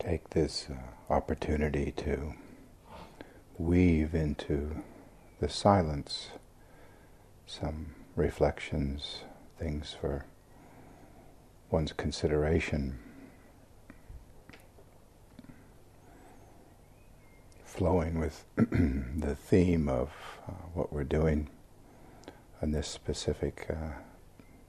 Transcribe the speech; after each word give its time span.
take 0.00 0.30
this 0.30 0.66
uh, 0.70 1.12
opportunity 1.12 1.92
to 1.92 2.34
weave 3.58 4.14
into 4.14 4.82
the 5.40 5.48
silence 5.48 6.30
some 7.46 7.94
reflections, 8.16 9.24
things 9.58 9.94
for 10.00 10.24
one's 11.70 11.92
consideration, 11.92 12.98
flowing 17.64 18.18
with 18.18 18.44
the 18.56 19.34
theme 19.34 19.88
of 19.88 20.10
uh, 20.48 20.52
what 20.72 20.92
we're 20.92 21.04
doing 21.04 21.48
on 22.62 22.70
this 22.72 22.88
specific 22.88 23.66
uh, 23.68 23.98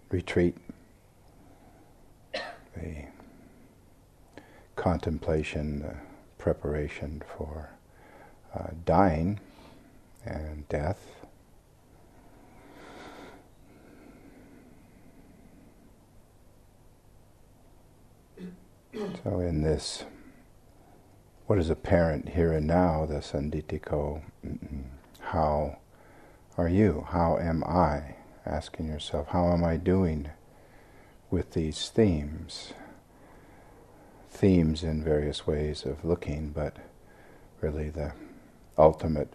retreat, 0.09 0.57
the 2.33 3.05
contemplation, 4.75 5.79
the 5.79 5.95
preparation 6.37 7.21
for 7.37 7.69
uh, 8.55 8.69
dying 8.85 9.39
and 10.25 10.67
death. 10.69 10.99
So, 19.23 19.39
in 19.39 19.61
this, 19.61 20.03
what 21.47 21.57
is 21.57 21.69
apparent 21.69 22.29
here 22.29 22.51
and 22.51 22.67
now, 22.67 23.05
the 23.05 23.15
sanditthiko, 23.15 24.21
how 25.19 25.77
are 26.57 26.67
you? 26.67 27.05
How 27.09 27.37
am 27.37 27.63
I? 27.63 28.15
Asking 28.45 28.87
yourself, 28.87 29.27
how 29.29 29.53
am 29.53 29.63
I 29.63 29.77
doing 29.77 30.29
with 31.29 31.51
these 31.53 31.89
themes? 31.89 32.73
Themes 34.31 34.83
in 34.83 35.03
various 35.03 35.45
ways 35.45 35.85
of 35.85 36.03
looking, 36.03 36.49
but 36.49 36.77
really 37.61 37.89
the 37.89 38.13
ultimate 38.77 39.33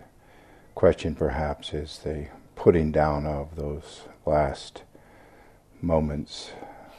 question 0.75 1.15
perhaps 1.15 1.73
is 1.73 2.01
the 2.01 2.29
putting 2.57 2.91
down 2.91 3.25
of 3.27 3.55
those 3.55 4.03
last 4.25 4.83
moments, 5.81 6.53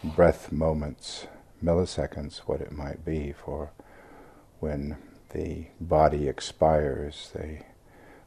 breath 0.03 0.51
moments, 0.51 1.27
milliseconds, 1.61 2.37
what 2.39 2.61
it 2.61 2.71
might 2.71 3.03
be 3.03 3.33
for 3.33 3.71
when 4.59 4.97
the 5.31 5.67
body 5.81 6.27
expires, 6.27 7.31
the 7.33 7.59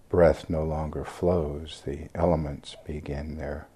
breath 0.08 0.50
no 0.50 0.64
longer 0.64 1.04
flows, 1.04 1.82
the 1.86 2.08
elements 2.14 2.76
begin 2.86 3.36
their 3.36 3.66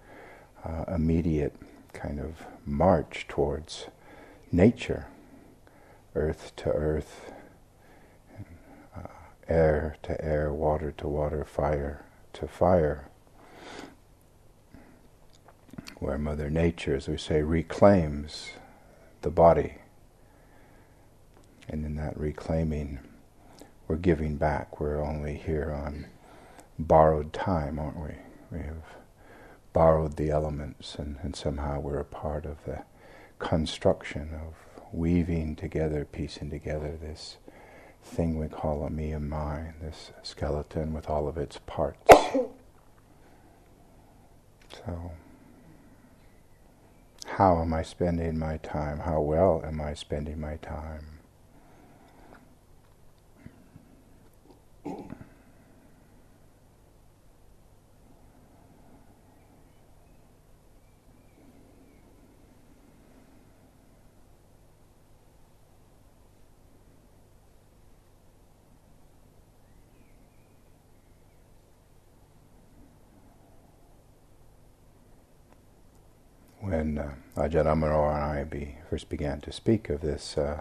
uh, 0.64 0.84
immediate 0.89 1.55
kind 1.92 2.20
of 2.20 2.45
march 2.67 3.27
towards 3.29 3.86
nature, 4.53 5.06
earth 6.15 6.53
to 6.57 6.70
earth, 6.70 7.33
uh, 8.97 9.09
air 9.48 9.97
to 10.03 10.25
air, 10.25 10.53
water 10.53 10.93
to 10.93 11.09
water, 11.09 11.45
fire 11.45 12.05
to 12.34 12.47
fire. 12.47 13.09
Where 15.98 16.19
Mother 16.19 16.51
Nature, 16.51 16.97
as 16.97 17.09
we 17.09 17.17
say, 17.17 17.42
reclaims 17.42 18.51
the 19.23 19.31
body. 19.31 19.77
And 21.69 21.85
in 21.85 21.97
that 21.97 22.19
reclaiming, 22.19 22.98
we're 23.89 23.97
giving 23.97 24.37
back. 24.37 24.81
We're 24.81 25.03
only 25.03 25.37
here 25.37 25.73
on 25.73 26.07
borrowed 26.79 27.33
time, 27.33 27.79
aren't 27.79 27.98
we? 27.98 28.15
We 28.51 28.59
have 28.65 28.83
borrowed 29.73 30.17
the 30.17 30.31
elements, 30.31 30.97
and, 30.97 31.17
and 31.23 31.35
somehow 31.35 31.81
we're 31.81 31.98
a 31.98 32.05
part 32.05 32.45
of 32.45 32.65
the 32.65 32.85
construction 33.39 34.31
of 34.35 34.55
weaving 34.95 35.56
together, 35.56 36.05
piecing 36.05 36.50
together 36.50 36.97
this 37.00 37.37
thing 38.03 38.39
we 38.39 38.47
call 38.48 38.84
a 38.84 38.91
me 38.91 39.11
and 39.12 39.28
mine, 39.28 39.75
this 39.81 40.12
skeleton 40.23 40.92
with 40.92 41.11
all 41.11 41.27
of 41.27 41.36
its 41.36 41.59
parts. 41.67 42.12
so, 44.73 45.13
how 47.27 47.61
am 47.61 47.73
I 47.73 47.83
spending 47.83 48.39
my 48.39 48.58
time? 48.58 49.01
How 49.01 49.20
well 49.20 49.63
am 49.64 49.80
I 49.80 49.95
spending 49.95 50.41
my 50.41 50.57
time? 50.57 51.14
when 76.64 76.98
uh, 76.98 77.14
Ajahn 77.36 77.67
Amaro 77.67 78.14
and 78.14 78.24
I 78.24 78.45
be, 78.45 78.77
first 78.89 79.08
began 79.08 79.40
to 79.40 79.52
speak 79.52 79.90
of 79.90 80.00
this 80.02 80.39
uh, 80.39 80.61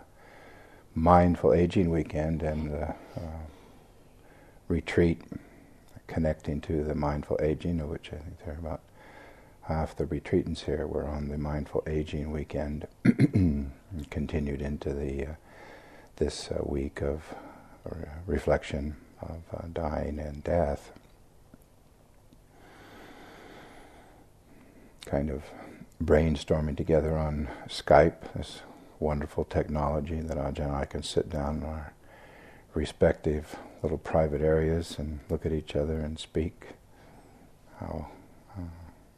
mindful 0.95 1.53
aging 1.53 1.91
weekend 1.91 2.41
and 2.41 2.71
the 2.71 2.87
uh, 3.15 3.43
retreat 4.67 5.21
connecting 6.07 6.61
to 6.61 6.83
the 6.83 6.95
mindful 6.95 7.39
aging, 7.41 7.79
of 7.79 7.89
which 7.89 8.07
I 8.07 8.17
think 8.17 8.39
there 8.43 8.55
are 8.55 8.57
about 8.57 8.81
half 9.63 9.95
the 9.95 10.05
retreatants 10.05 10.61
here 10.61 10.87
were 10.87 11.07
on 11.07 11.29
the 11.29 11.37
mindful 11.37 11.83
aging 11.85 12.31
weekend, 12.31 12.87
continued 14.09 14.61
into 14.61 14.93
the 14.93 15.27
uh, 15.27 15.33
this 16.15 16.49
uh, 16.49 16.61
week 16.63 17.01
of 17.01 17.35
uh, 17.89 17.95
reflection 18.25 18.95
of 19.21 19.73
dying 19.73 20.17
and 20.19 20.43
death. 20.43 20.91
Kind 25.05 25.29
of 25.29 25.43
brainstorming 26.05 26.77
together 26.77 27.17
on 27.17 27.47
Skype, 27.67 28.33
this 28.35 28.61
wonderful 28.99 29.45
technology 29.45 30.19
that 30.19 30.37
Ajahn 30.37 30.65
and 30.65 30.75
I 30.75 30.85
can 30.85 31.03
sit 31.03 31.29
down 31.29 31.57
in 31.57 31.63
our 31.63 31.93
respective 32.73 33.55
little 33.81 33.97
private 33.97 34.41
areas 34.41 34.97
and 34.97 35.19
look 35.29 35.45
at 35.45 35.51
each 35.51 35.75
other 35.75 35.99
and 35.99 36.17
speak. 36.17 36.69
How 37.79 38.07
uh, 38.57 38.61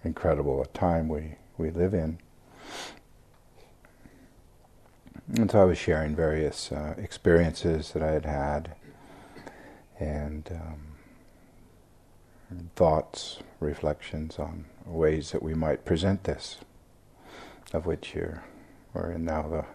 incredible 0.03 0.61
a 0.61 0.67
time 0.67 1.07
we, 1.07 1.35
we 1.57 1.69
live 1.69 1.93
in. 1.93 2.19
And 5.35 5.49
so 5.49 5.61
I 5.61 5.65
was 5.65 5.77
sharing 5.77 6.15
various 6.15 6.71
uh, 6.71 6.95
experiences 6.97 7.91
that 7.91 8.03
I 8.03 8.11
had 8.11 8.25
had 8.25 8.75
and 9.99 10.49
um, 10.51 10.95
thoughts, 12.75 13.39
reflections 13.59 14.37
on 14.37 14.65
ways 14.85 15.31
that 15.31 15.41
we 15.41 15.53
might 15.53 15.85
present 15.85 16.25
this, 16.25 16.57
of 17.73 17.85
which 17.85 18.13
you're, 18.15 18.43
we're 18.93 19.11
in 19.11 19.25
now 19.25 19.43
the, 19.43 19.65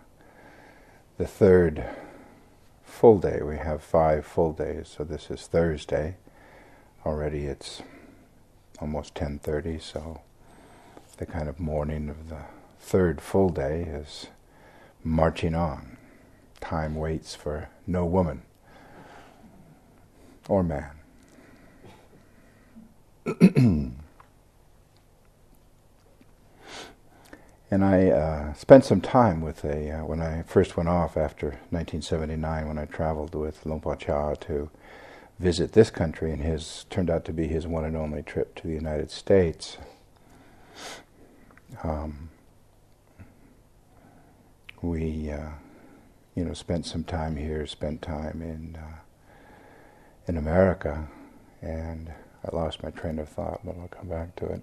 the 1.19 1.27
third 1.27 1.85
full 2.85 3.19
day. 3.19 3.41
We 3.43 3.57
have 3.59 3.83
five 3.83 4.27
full 4.27 4.53
days, 4.53 4.95
so 4.97 5.05
this 5.05 5.31
is 5.31 5.47
Thursday. 5.47 6.17
Already 7.05 7.47
it's 7.47 7.83
almost 8.81 9.15
10.30, 9.15 9.81
so 9.81 10.21
the 11.17 11.27
kind 11.27 11.49
of 11.49 11.61
morning 11.61 12.09
of 12.09 12.29
the 12.29 12.43
third 12.79 13.21
full 13.21 13.51
day 13.51 13.83
is 13.83 14.27
marching 15.05 15.55
on. 15.55 15.97
Time 16.61 16.95
waits 16.95 17.35
for 17.35 17.69
no 17.87 18.05
woman 18.05 18.43
or 20.49 20.63
man. 20.63 20.91
And 27.71 27.85
I 27.85 28.09
uh, 28.09 28.53
spent 28.55 28.85
some 28.85 29.01
time 29.01 29.41
with 29.41 29.65
a, 29.65 29.91
uh, 29.93 30.05
when 30.05 30.21
I 30.21 30.43
first 30.43 30.77
went 30.77 30.89
off 30.89 31.17
after 31.17 31.47
1979, 31.71 32.67
when 32.67 32.79
I 32.79 32.85
traveled 32.87 33.35
with 33.37 33.63
Por 33.63 33.95
Chah 33.95 34.35
to 34.35 34.71
visit 35.39 35.73
this 35.73 35.89
country, 35.89 36.33
and 36.33 36.43
his 36.43 36.85
turned 36.91 37.09
out 37.09 37.25
to 37.27 37.33
be 37.33 37.47
his 37.47 37.69
one 37.69 37.85
and 37.85 37.97
only 37.97 38.23
trip 38.23 38.57
to 38.57 38.67
the 38.67 38.75
United 38.75 39.11
States. 39.11 39.79
Um, 41.85 42.31
we, 44.83 45.31
uh, 45.31 45.51
you 46.35 46.45
know, 46.45 46.55
spent 46.55 46.87
some 46.87 47.05
time 47.05 47.37
here, 47.37 47.67
spent 47.67 48.03
time 48.03 48.43
in 48.43 48.77
uh, 48.77 48.99
in 50.27 50.37
America, 50.37 51.09
and 51.63 52.13
I 52.45 52.55
lost 52.55 52.83
my 52.83 52.91
train 52.91 53.19
of 53.19 53.29
thought, 53.29 53.61
but 53.65 53.77
I'll 53.79 53.89
come 53.89 54.09
back 54.09 54.35
to 54.37 54.47
it. 54.47 54.63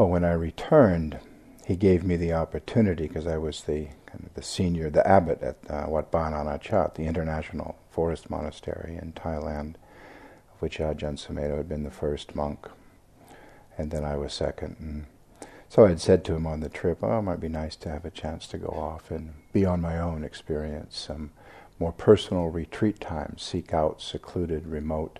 Well, 0.00 0.08
when 0.08 0.24
I 0.24 0.32
returned, 0.32 1.18
he 1.66 1.76
gave 1.76 2.04
me 2.04 2.16
the 2.16 2.32
opportunity 2.32 3.06
because 3.06 3.26
I 3.26 3.36
was 3.36 3.64
the 3.64 3.88
kind 4.06 4.24
of 4.24 4.32
the 4.32 4.42
senior, 4.42 4.88
the 4.88 5.06
abbot 5.06 5.42
at 5.42 5.58
uh, 5.68 5.84
Wat 5.90 6.10
Pah 6.10 6.30
Nanachat, 6.30 6.94
the 6.94 7.04
international 7.04 7.76
forest 7.90 8.30
monastery 8.30 8.96
in 8.96 9.12
Thailand, 9.12 9.74
of 10.54 10.60
which 10.60 10.78
Ajahn 10.78 11.18
Sumedho 11.18 11.58
had 11.58 11.68
been 11.68 11.84
the 11.84 11.90
first 11.90 12.34
monk, 12.34 12.66
and 13.76 13.90
then 13.90 14.02
I 14.02 14.16
was 14.16 14.32
second. 14.32 14.76
And 14.80 15.04
So 15.68 15.84
I 15.84 15.90
had 15.90 16.00
said 16.00 16.24
to 16.24 16.34
him 16.34 16.46
on 16.46 16.60
the 16.60 16.70
trip, 16.70 17.00
oh, 17.02 17.18
it 17.18 17.22
might 17.22 17.40
be 17.40 17.50
nice 17.50 17.76
to 17.76 17.90
have 17.90 18.06
a 18.06 18.10
chance 18.10 18.46
to 18.46 18.56
go 18.56 18.68
off 18.68 19.10
and 19.10 19.34
be 19.52 19.66
on 19.66 19.82
my 19.82 19.98
own, 19.98 20.24
experience 20.24 20.96
some 20.96 21.32
more 21.78 21.92
personal 21.92 22.46
retreat 22.46 23.00
times, 23.00 23.42
seek 23.42 23.74
out 23.74 24.00
secluded, 24.00 24.66
remote 24.66 25.18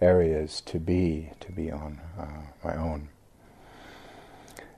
areas 0.00 0.60
to 0.66 0.78
be, 0.78 1.32
to 1.40 1.50
be 1.50 1.68
on 1.68 2.00
uh, 2.16 2.42
my 2.62 2.76
own. 2.76 3.08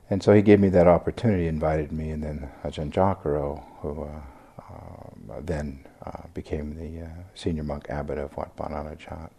And 0.09 0.21
so 0.21 0.33
he 0.33 0.41
gave 0.41 0.59
me 0.59 0.69
that 0.69 0.87
opportunity, 0.87 1.47
invited 1.47 1.91
me, 1.91 2.11
and 2.11 2.23
then 2.23 2.49
Ajahn 2.63 2.91
Jagaro, 2.91 3.63
who 3.81 4.03
uh, 4.03 4.21
uh, 4.59 5.39
then 5.41 5.85
uh, 6.05 6.27
became 6.33 6.75
the 6.75 7.05
uh, 7.05 7.09
senior 7.33 7.63
monk 7.63 7.89
abbot 7.89 8.17
of 8.17 8.35
Wat 8.35 8.55
Pah 8.55 8.67
Nanachat, 8.67 9.31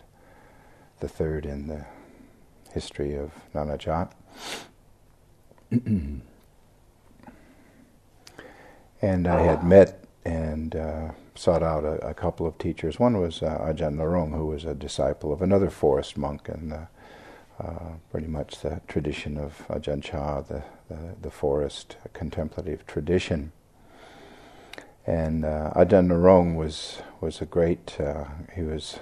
the 1.01 1.09
third 1.09 1.47
in 1.47 1.69
the 1.69 1.85
history 2.73 3.15
of 3.15 3.31
Nanachat. 3.55 4.11
and 5.71 6.23
I 9.29 9.43
had 9.43 9.65
met 9.65 10.05
and 10.25 10.75
uh, 10.75 11.11
sought 11.35 11.63
out 11.63 11.85
a, 11.85 12.09
a, 12.09 12.15
couple 12.15 12.47
of 12.47 12.57
teachers. 12.57 12.99
One 12.99 13.21
was 13.21 13.43
uh, 13.43 13.59
Ajahn 13.61 13.97
Narong, 13.97 14.35
who 14.35 14.47
was 14.47 14.65
a 14.65 14.75
disciple 14.75 15.33
of 15.33 15.43
another 15.43 15.69
forest 15.69 16.17
monk, 16.17 16.49
and 16.49 16.73
uh, 16.73 16.87
uh 17.61 17.95
pretty 18.11 18.27
much 18.27 18.61
the 18.61 18.81
tradition 18.89 19.39
of 19.39 19.67
Ajahn 19.69 20.03
Chah, 20.03 20.41
the, 20.43 20.63
the, 20.89 21.17
the 21.23 21.31
forest 21.31 21.97
contemplative 22.13 22.87
tradition. 22.87 23.53
And 25.07 25.45
uh, 25.45 25.73
Ajahn 25.77 26.09
Narong 26.09 26.57
was 26.57 27.03
was 27.21 27.41
a 27.43 27.47
great. 27.47 28.01
Uh, 28.01 28.25
he 28.55 28.63
was 28.63 28.99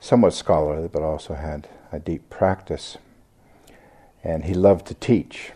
somewhat 0.00 0.32
scholarly, 0.32 0.88
but 0.88 1.02
also 1.02 1.34
had 1.34 1.68
a 1.92 1.98
deep 1.98 2.30
practice, 2.30 2.96
and 4.24 4.44
he 4.44 4.54
loved 4.54 4.86
to 4.86 4.94
teach. 4.94 5.52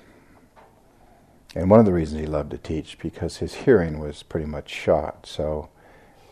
And 1.55 1.71
one 1.71 1.81
of 1.81 1.87
the 1.87 1.93
reasons 1.93 2.21
he 2.21 2.27
loved 2.27 2.51
to 2.53 2.59
teach 2.59 2.99
because 2.99 3.39
his 3.39 3.55
hearing 3.55 3.99
was 3.99 4.23
pretty 4.23 4.47
much 4.47 4.71
shot. 4.71 5.27
So 5.27 5.69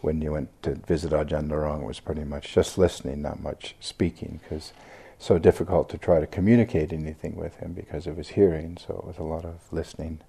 when 0.00 0.22
you 0.22 0.32
went 0.32 0.50
to 0.62 0.74
visit 0.74 1.12
Ajahn 1.12 1.48
Narong, 1.48 1.82
it 1.82 1.86
was 1.86 2.00
pretty 2.00 2.24
much 2.24 2.54
just 2.54 2.78
listening, 2.78 3.22
not 3.22 3.42
much 3.42 3.74
speaking, 3.80 4.40
because 4.42 4.72
so 5.20 5.38
difficult 5.38 5.90
to 5.90 5.98
try 5.98 6.18
to 6.18 6.26
communicate 6.26 6.94
anything 6.94 7.36
with 7.36 7.56
him 7.56 7.74
because 7.74 8.06
of 8.06 8.16
his 8.16 8.30
hearing. 8.30 8.78
So 8.78 8.94
it 8.94 9.04
was 9.06 9.18
a 9.18 9.22
lot 9.22 9.44
of 9.44 9.60
listening 9.70 10.20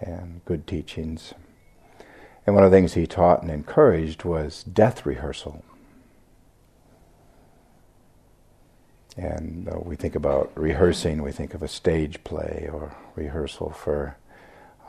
and 0.00 0.40
good 0.46 0.66
teachings. 0.66 1.34
And 2.46 2.54
one 2.54 2.64
of 2.64 2.70
the 2.70 2.76
things 2.76 2.94
he 2.94 3.06
taught 3.06 3.42
and 3.42 3.50
encouraged 3.50 4.24
was 4.24 4.64
death 4.64 5.04
rehearsal. 5.04 5.62
And 9.18 9.68
uh, 9.68 9.80
we 9.82 9.96
think 9.96 10.14
about 10.14 10.50
rehearsing, 10.54 11.22
we 11.22 11.30
think 11.30 11.52
of 11.52 11.62
a 11.62 11.68
stage 11.68 12.24
play 12.24 12.70
or 12.72 12.96
rehearsal 13.14 13.68
for, 13.68 14.16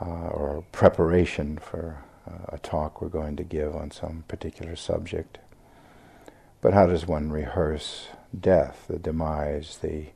uh, 0.00 0.28
or 0.28 0.64
preparation 0.72 1.58
for 1.58 2.02
uh, 2.26 2.56
a 2.56 2.58
talk 2.58 3.02
we're 3.02 3.08
going 3.08 3.36
to 3.36 3.44
give 3.44 3.76
on 3.76 3.90
some 3.90 4.24
particular 4.26 4.74
subject. 4.74 5.36
But 6.62 6.72
how 6.72 6.86
does 6.86 7.06
one 7.06 7.30
rehearse 7.30 8.06
death, 8.38 8.86
the 8.88 8.98
demise, 8.98 9.78
the 9.82 10.06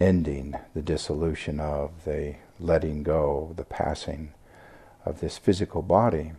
ending, 0.00 0.54
the 0.74 0.82
dissolution 0.82 1.60
of, 1.60 2.04
the 2.04 2.36
letting 2.60 3.02
go, 3.02 3.52
the 3.56 3.64
passing 3.64 4.32
of 5.04 5.20
this 5.20 5.38
physical 5.38 5.82
body? 5.82 6.32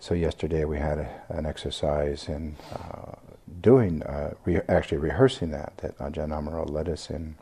So 0.00 0.14
yesterday 0.14 0.64
we 0.64 0.78
had 0.78 0.98
a, 0.98 1.22
an 1.28 1.46
exercise 1.46 2.28
in 2.28 2.56
uh, 2.72 3.14
doing, 3.60 4.02
uh, 4.02 4.34
re- 4.44 4.62
actually 4.68 4.98
rehearsing 4.98 5.50
that, 5.52 5.74
that 5.78 5.96
Ajahn 5.98 6.30
Amaro 6.30 6.68
led 6.68 6.88
us 6.88 7.08
in. 7.08 7.36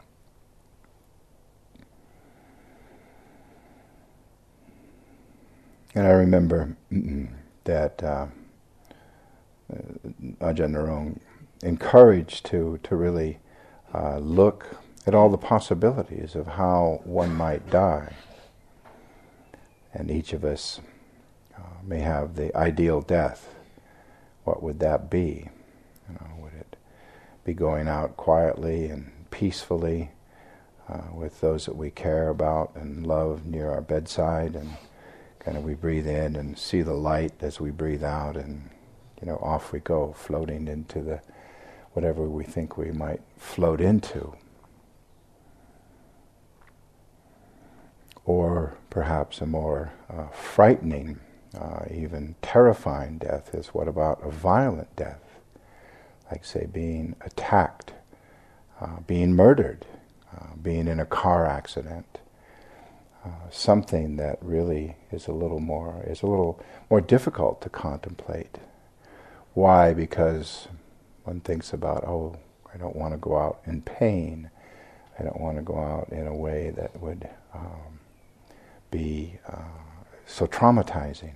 And 5.95 6.07
I 6.07 6.11
remember 6.11 6.77
that 7.65 8.03
uh, 8.03 8.27
uh, 9.73 9.77
Ajahn 10.41 10.73
Narong 10.73 11.19
encouraged 11.63 12.47
to, 12.47 12.79
to 12.83 12.97
really 12.97 13.39
uh, 13.95 14.19
look 14.19 14.79
at 15.07 15.15
all 15.15 15.29
the 15.29 15.39
possibilities 15.39 16.35
of 16.35 16.47
how 16.47 17.01
one 17.05 17.35
might 17.35 17.71
die. 17.71 18.15
And 19.93 20.11
each 20.11 20.33
of 20.33 20.45
us 20.45 20.81
uh, 21.57 21.63
may 21.85 22.01
have 22.01 22.37
the 22.37 22.55
ideal 22.57 23.01
death. 23.01 23.55
What 24.45 24.63
would 24.63 24.79
that 24.81 25.11
be? 25.11 25.49
You 26.09 26.15
know, 26.15 26.27
would 26.39 26.55
it 26.55 26.77
be 27.45 27.55
going 27.55 27.89
out 27.89 28.17
quietly 28.17 28.87
and 28.87 29.11
peacefully 29.31 30.11
uh, 30.89 31.13
with 31.15 31.41
those 31.41 31.67
that 31.67 31.77
we 31.77 31.91
care 31.91 32.29
about 32.29 32.73
and 32.75 33.07
love 33.07 33.47
near 33.47 33.71
our 33.71 33.81
bedside, 33.81 34.57
and 34.57 34.73
kind 35.39 35.57
of 35.57 35.65
we 35.65 35.75
breathe 35.75 36.07
in 36.07 36.35
and 36.37 36.59
see 36.59 36.83
the 36.83 36.95
light 36.95 37.33
as 37.41 37.61
we 37.61 37.71
breathe 37.71 38.03
out, 38.03 38.37
and 38.37 38.71
you 39.21 39.27
know, 39.27 39.37
off 39.37 39.73
we 39.73 39.79
go, 39.79 40.13
floating 40.13 40.67
into 40.67 41.01
the 41.01 41.21
whatever 41.93 42.29
we 42.29 42.45
think 42.45 42.77
we 42.77 42.91
might 42.93 43.21
float 43.37 43.81
into. 43.81 44.35
Or 48.25 48.75
perhaps 48.91 49.41
a 49.41 49.47
more 49.47 49.93
uh, 50.09 50.29
frightening, 50.29 51.21
uh, 51.59 51.85
even 51.91 52.37
terrifying 52.43 53.19
death 53.19 53.55
is 53.55 53.69
what 53.69 53.89
about 53.89 54.21
a 54.25 54.31
violent 54.31 54.95
death? 54.95 55.31
like 56.31 56.45
say 56.45 56.67
being 56.67 57.17
attacked, 57.23 57.93
uh, 58.81 59.01
being 59.07 59.35
murdered, 59.35 59.85
uh, 60.35 60.55
being 60.63 60.87
in 60.87 61.01
a 61.01 61.07
car 61.07 61.47
accident, 61.47 62.19
uh, 63.25 63.51
something 63.51 64.17
that 64.17 64.39
really 64.41 64.97
is 65.11 65.27
a 65.27 65.33
little 65.33 65.61
more 65.61 66.03
is 66.07 66.23
a 66.23 66.27
little 66.27 66.61
more 66.89 67.01
difficult 67.01 67.61
to 67.61 67.69
contemplate. 67.69 68.59
Why? 69.53 69.93
Because 69.93 70.69
one 71.25 71.41
thinks 71.41 71.73
about, 71.73 72.05
oh, 72.05 72.37
I 72.73 72.79
don't 72.79 72.97
want 72.97 73.15
to 73.15 73.19
go 73.19 73.39
out 73.39 73.61
in 73.67 73.83
pain. 73.83 74.51
I 75.19 75.23
don't 75.23 75.41
want 75.41 75.57
to 75.57 75.63
go 75.63 75.79
out 75.79 76.09
in 76.11 76.27
a 76.27 76.35
way 76.35 76.71
that 76.71 77.01
would 77.01 77.29
um, 77.55 78.01
be 78.91 79.39
uh, 79.49 79.63
so 80.27 80.47
traumatizing. 80.47 81.35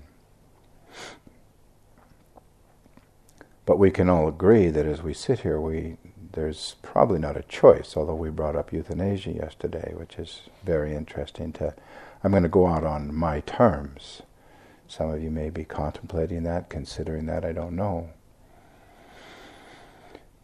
But 3.67 3.79
we 3.79 3.91
can 3.91 4.09
all 4.09 4.29
agree 4.29 4.69
that 4.69 4.87
as 4.87 5.03
we 5.03 5.15
sit 5.15 5.41
here, 5.41 5.61
we 5.61 5.97
there's 6.33 6.75
probably 6.83 7.19
not 7.19 7.37
a 7.37 7.43
choice. 7.43 7.97
Although 7.97 8.17
we 8.17 8.31
brought 8.31 8.57
up 8.57 8.73
euthanasia 8.73 9.33
yesterday, 9.33 9.95
which 9.97 10.19
is 10.19 10.43
very 10.65 10.95
interesting. 10.95 11.53
To 11.55 11.75
I'm 12.23 12.33
going 12.33 12.43
to 12.43 12.49
go 12.49 12.67
out 12.67 12.85
on 12.85 13.15
my 13.15 13.41
terms. 13.41 14.23
Some 14.89 15.11
of 15.11 15.23
you 15.23 15.31
may 15.31 15.51
be 15.51 15.65
contemplating 15.65 16.43
that, 16.45 16.69
considering 16.71 17.27
that. 17.27 17.45
I 17.45 17.53
don't 17.53 17.77
know. 17.77 18.11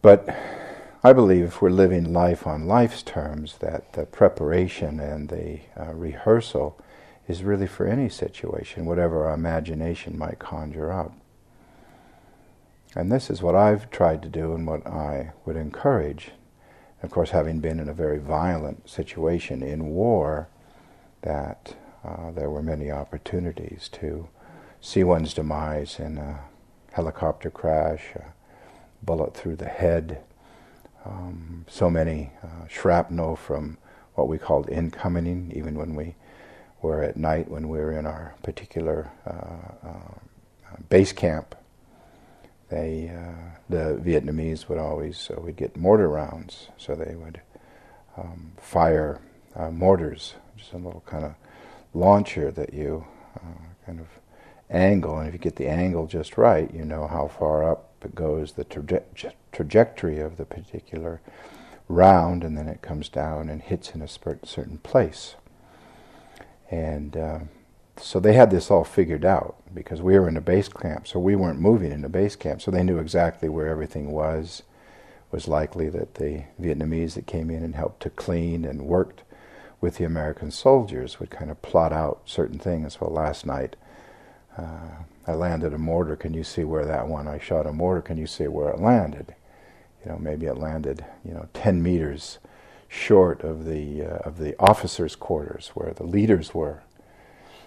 But 0.03 0.29
I 1.03 1.13
believe 1.13 1.45
if 1.45 1.63
we're 1.63 1.71
living 1.71 2.13
life 2.13 2.47
on 2.47 2.67
life's 2.67 3.03
terms, 3.03 3.57
that 3.59 3.93
the 3.93 4.07
preparation 4.07 4.99
and 5.01 5.29
the 5.29 5.61
uh, 5.79 5.93
rehearsal 5.93 6.81
is 7.29 7.45
really 7.45 7.67
for 7.67 7.87
any 7.87 8.09
situation, 8.09 8.87
whatever 8.87 9.27
our 9.27 9.35
imagination 9.35 10.19
might 10.19 10.39
conjure 10.39 10.91
up. 10.91 11.13
And 12.97 13.13
this 13.13 13.31
is 13.31 13.43
what 13.43 13.55
I've 13.55 13.91
tried 13.91 14.23
to 14.23 14.29
do 14.29 14.53
and 14.53 14.67
what 14.67 14.87
I 14.87 15.33
would 15.45 15.57
encourage. 15.57 16.33
Of 17.03 17.11
course, 17.11 17.31
having 17.31 17.61
been 17.61 17.79
in 17.79 17.89
a 17.89 17.95
very 17.95 18.19
violent 18.19 18.89
situation 18.89 19.63
in 19.63 19.91
war, 19.91 20.49
that 21.23 21.77
uh, 22.05 22.31
there 22.33 22.51
were 22.51 22.63
many 22.63 22.91
opportunities 22.91 23.89
to 23.93 24.29
see 24.81 25.05
one's 25.05 25.35
demise 25.35 26.01
in 26.01 26.19
a 26.19 26.41
helicopter 26.93 27.51
crash, 27.51 28.15
bullet 29.03 29.35
through 29.35 29.57
the 29.57 29.69
head, 29.69 30.23
um, 31.05 31.65
so 31.69 31.91
many 31.91 32.31
uh, 32.43 32.67
shrapnel 32.69 33.37
from 33.37 33.79
what 34.15 34.29
we 34.29 34.39
called 34.39 34.69
incoming, 34.69 35.53
even 35.55 35.75
when 35.75 35.95
we 35.95 36.15
were 36.83 37.03
at 37.03 37.17
night, 37.17 37.51
when 37.51 37.69
we 37.69 37.79
were 37.79 37.93
in 37.93 38.07
our 38.07 38.35
particular 38.43 39.11
uh, 39.27 39.89
uh 39.89 40.77
base 40.89 41.13
camp. 41.13 41.55
They 42.69 43.09
uh, 43.09 43.59
the 43.69 44.01
Vietnamese 44.03 44.69
would 44.69 44.79
always 44.79 45.31
uh, 45.31 45.41
would 45.41 45.57
get 45.57 45.77
mortar 45.77 46.09
rounds, 46.09 46.69
so 46.77 46.95
they 46.95 47.17
would 47.17 47.41
um, 48.17 48.53
fire 48.57 49.21
uh, 49.57 49.71
mortars, 49.71 50.35
just 50.57 50.73
a 50.73 50.77
little 50.77 51.03
kind 51.07 51.25
of 51.25 51.35
launcher 51.93 52.51
that 52.53 52.73
you 52.73 53.05
kind 53.85 54.01
of 54.01 54.07
angle, 54.71 55.19
and 55.19 55.29
if 55.29 55.35
you 55.35 55.39
get 55.39 55.57
the 55.57 55.69
angle 55.69 56.07
just 56.07 56.39
right, 56.39 56.73
you 56.73 56.85
know 56.85 57.07
how 57.07 57.27
far 57.27 57.69
up 57.69 57.90
goes, 58.09 58.53
the 58.53 58.65
traje- 58.65 59.33
trajectory 59.53 60.21
of 60.21 60.37
the 60.37 60.45
particular 60.45 61.21
round, 61.89 62.45
and 62.45 62.57
then 62.57 62.69
it 62.69 62.83
comes 62.83 63.09
down 63.09 63.49
and 63.49 63.63
hits 63.63 63.91
in 63.91 64.03
a 64.03 64.09
certain 64.09 64.79
place. 64.79 65.35
And 66.71 67.17
uh, 67.17 67.41
so 67.97 68.21
they 68.21 68.33
had 68.33 68.51
this 68.51 68.71
all 68.71 68.85
figured 68.85 69.25
out 69.25 69.57
because 69.75 70.01
we 70.01 70.19
were 70.19 70.29
in 70.29 70.37
a 70.37 70.41
base 70.41 70.69
camp, 70.69 71.07
so 71.07 71.19
we 71.19 71.37
weren't 71.37 71.61
moving 71.61 71.93
in 71.93 72.05
a 72.05 72.09
base 72.09 72.37
camp, 72.37 72.63
so 72.63 72.71
they 72.71 72.83
knew 72.83 72.99
exactly 72.99 73.49
where 73.49 73.69
everything 73.69 74.11
was. 74.11 74.63
It 75.31 75.33
was 75.33 75.49
likely 75.49 75.89
that 75.91 76.15
the 76.15 76.45
Vietnamese 76.61 77.15
that 77.15 77.27
came 77.27 77.51
in 77.51 77.63
and 77.63 77.75
helped 77.75 78.03
to 78.03 78.11
clean 78.11 78.65
and 78.65 78.83
worked 78.83 79.23
with 79.81 79.97
the 79.97 80.05
American 80.05 80.51
soldiers 80.51 81.19
would 81.19 81.31
kind 81.31 81.51
of 81.51 81.63
plot 81.63 81.93
out 81.93 82.23
certain 82.25 82.59
things. 82.59 83.01
Well, 83.01 83.11
last 83.11 83.47
night 83.47 83.77
uh, 84.57 85.05
I 85.27 85.33
landed 85.33 85.73
a 85.75 85.79
mortar. 85.79 86.17
Can 86.17 86.35
you 86.35 86.45
see 86.45 86.65
where 86.65 86.85
that 86.87 87.09
one? 87.09 87.29
I 87.29 87.39
shot 87.39 87.67
a 87.67 87.73
mortar. 87.73 88.03
Can 88.03 88.17
you 88.17 88.27
see 88.27 88.49
where 88.49 88.71
it 88.71 88.81
landed? 88.81 89.35
You 90.05 90.13
know, 90.13 90.19
maybe 90.19 90.47
it 90.47 90.57
landed, 90.57 91.05
you 91.25 91.35
know, 91.35 91.49
10 91.53 91.83
meters 91.83 92.39
short 92.89 93.43
of 93.43 93.65
the 93.67 94.03
uh, 94.03 94.17
of 94.25 94.39
the 94.39 94.59
officers' 94.59 95.15
quarters 95.15 95.71
where 95.75 95.93
the 95.93 96.05
leaders 96.05 96.55
were. 96.55 96.83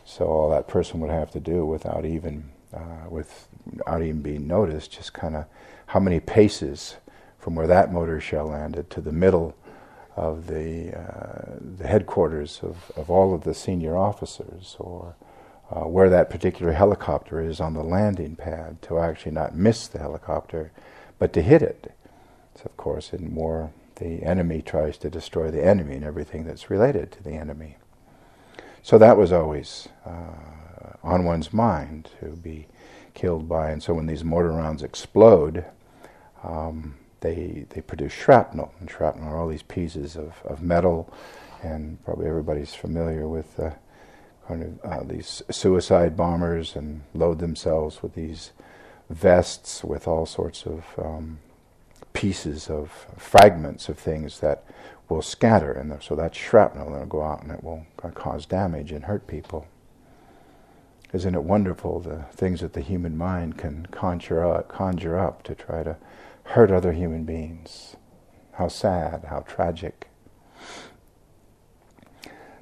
So 0.03 0.25
all 0.25 0.50
that 0.50 0.67
person 0.67 1.00
would 1.00 1.12
have 1.12 1.31
to 1.31 1.39
do 1.39 1.65
without 1.65 2.05
even 2.05 2.50
uh, 2.74 3.07
without 3.10 4.01
even 4.01 4.22
being 4.22 4.48
noticed, 4.48 4.91
just 4.91 5.13
kind 5.13 5.36
of 5.36 5.45
how 5.88 6.00
many 6.00 6.19
paces 6.19 6.95
from 7.38 7.55
where 7.55 7.67
that 7.67 7.91
mortar 7.91 8.19
shell 8.19 8.48
landed 8.48 8.89
to 8.89 9.01
the 9.01 9.12
middle 9.12 9.55
of 10.15 10.48
the, 10.48 10.93
uh, 10.98 11.57
the 11.77 11.88
headquarters 11.88 12.60
of, 12.63 12.91
of 12.95 13.10
all 13.10 13.33
of 13.33 13.43
the 13.43 13.53
senior 13.53 13.98
officers, 13.98 14.75
or 14.79 15.15
uh, 15.72 15.82
where 15.82 16.10
that 16.10 16.29
particular 16.29 16.74
helicopter 16.74 17.39
is 17.39 17.60
on 17.60 17.74
the 17.74 17.84
landing 17.84 18.36
pad, 18.36 18.82
to 18.84 19.00
actually 19.00 19.32
not 19.32 19.55
miss 19.55 19.88
the 19.88 20.00
helicopter, 20.00 20.72
but 21.20 21.34
to 21.34 21.41
hit 21.41 21.62
it. 21.62 21.93
So, 22.55 22.63
of 22.65 22.77
course, 22.77 23.13
in 23.13 23.34
war, 23.34 23.72
the 23.96 24.24
enemy 24.24 24.62
tries 24.62 24.98
to 24.98 25.10
destroy 25.10 25.51
the 25.51 25.65
enemy 25.65 25.96
and 25.96 26.03
everything 26.03 26.43
that's 26.43 26.70
related 26.70 27.12
to 27.13 27.24
the 27.24 27.34
enemy. 27.34 27.77
So 28.82 28.98
that 28.98 29.17
was 29.17 29.32
always 29.32 29.88
uh, 30.05 30.98
on 31.03 31.24
one's 31.24 31.53
mind 31.53 32.10
to 32.20 32.36
be 32.36 32.67
killed 33.13 33.48
by. 33.48 33.70
And 33.70 33.82
so 33.82 33.93
when 33.93 34.08
these 34.08 34.24
mortar 34.24 34.51
rounds 34.51 34.84
explode, 34.84 35.65
um, 36.43 36.96
they 37.22 37.65
they 37.70 37.79
produce 37.79 38.12
shrapnel, 38.12 38.74
and 38.79 38.89
shrapnel 38.89 39.29
are 39.29 39.38
all 39.38 39.48
these 39.48 39.63
pieces 39.63 40.17
of, 40.17 40.34
of 40.43 40.62
metal, 40.62 41.12
and 41.62 42.03
probably 42.03 42.27
everybody's 42.27 42.74
familiar 42.74 43.27
with 43.27 43.58
uh, 43.60 43.72
kind 44.47 44.63
of 44.63 44.91
uh, 44.91 45.03
these 45.03 45.41
suicide 45.50 46.17
bombers 46.17 46.75
and 46.75 47.01
load 47.13 47.39
themselves 47.39 48.01
with 48.03 48.13
these 48.13 48.51
vests 49.09 49.83
with 49.83 50.07
all 50.07 50.25
sorts 50.25 50.65
of 50.65 50.83
um, 50.97 51.39
pieces 52.13 52.69
of 52.69 53.07
fragments 53.17 53.89
of 53.89 53.97
things 53.97 54.39
that 54.39 54.63
will 55.09 55.21
scatter, 55.21 55.71
and 55.71 56.01
so 56.01 56.15
that 56.15 56.35
shrapnel 56.35 56.89
will 56.89 57.05
go 57.05 57.21
out 57.21 57.43
and 57.43 57.51
it 57.51 57.63
will 57.63 57.85
cause 58.13 58.45
damage 58.45 58.91
and 58.91 59.05
hurt 59.05 59.27
people. 59.27 59.67
Isn't 61.13 61.35
it 61.35 61.43
wonderful 61.43 62.00
the 62.00 62.25
things 62.33 62.62
that 62.62 62.73
the 62.73 62.81
human 62.81 63.15
mind 63.15 63.57
can 63.57 63.85
conjure 63.91 64.43
up, 64.43 64.67
conjure 64.67 65.19
up 65.19 65.43
to 65.43 65.53
try 65.53 65.83
to 65.83 65.97
hurt 66.43 66.71
other 66.71 66.93
human 66.93 67.23
beings? 67.23 67.95
How 68.53 68.67
sad, 68.67 69.25
how 69.29 69.41
tragic. 69.41 70.07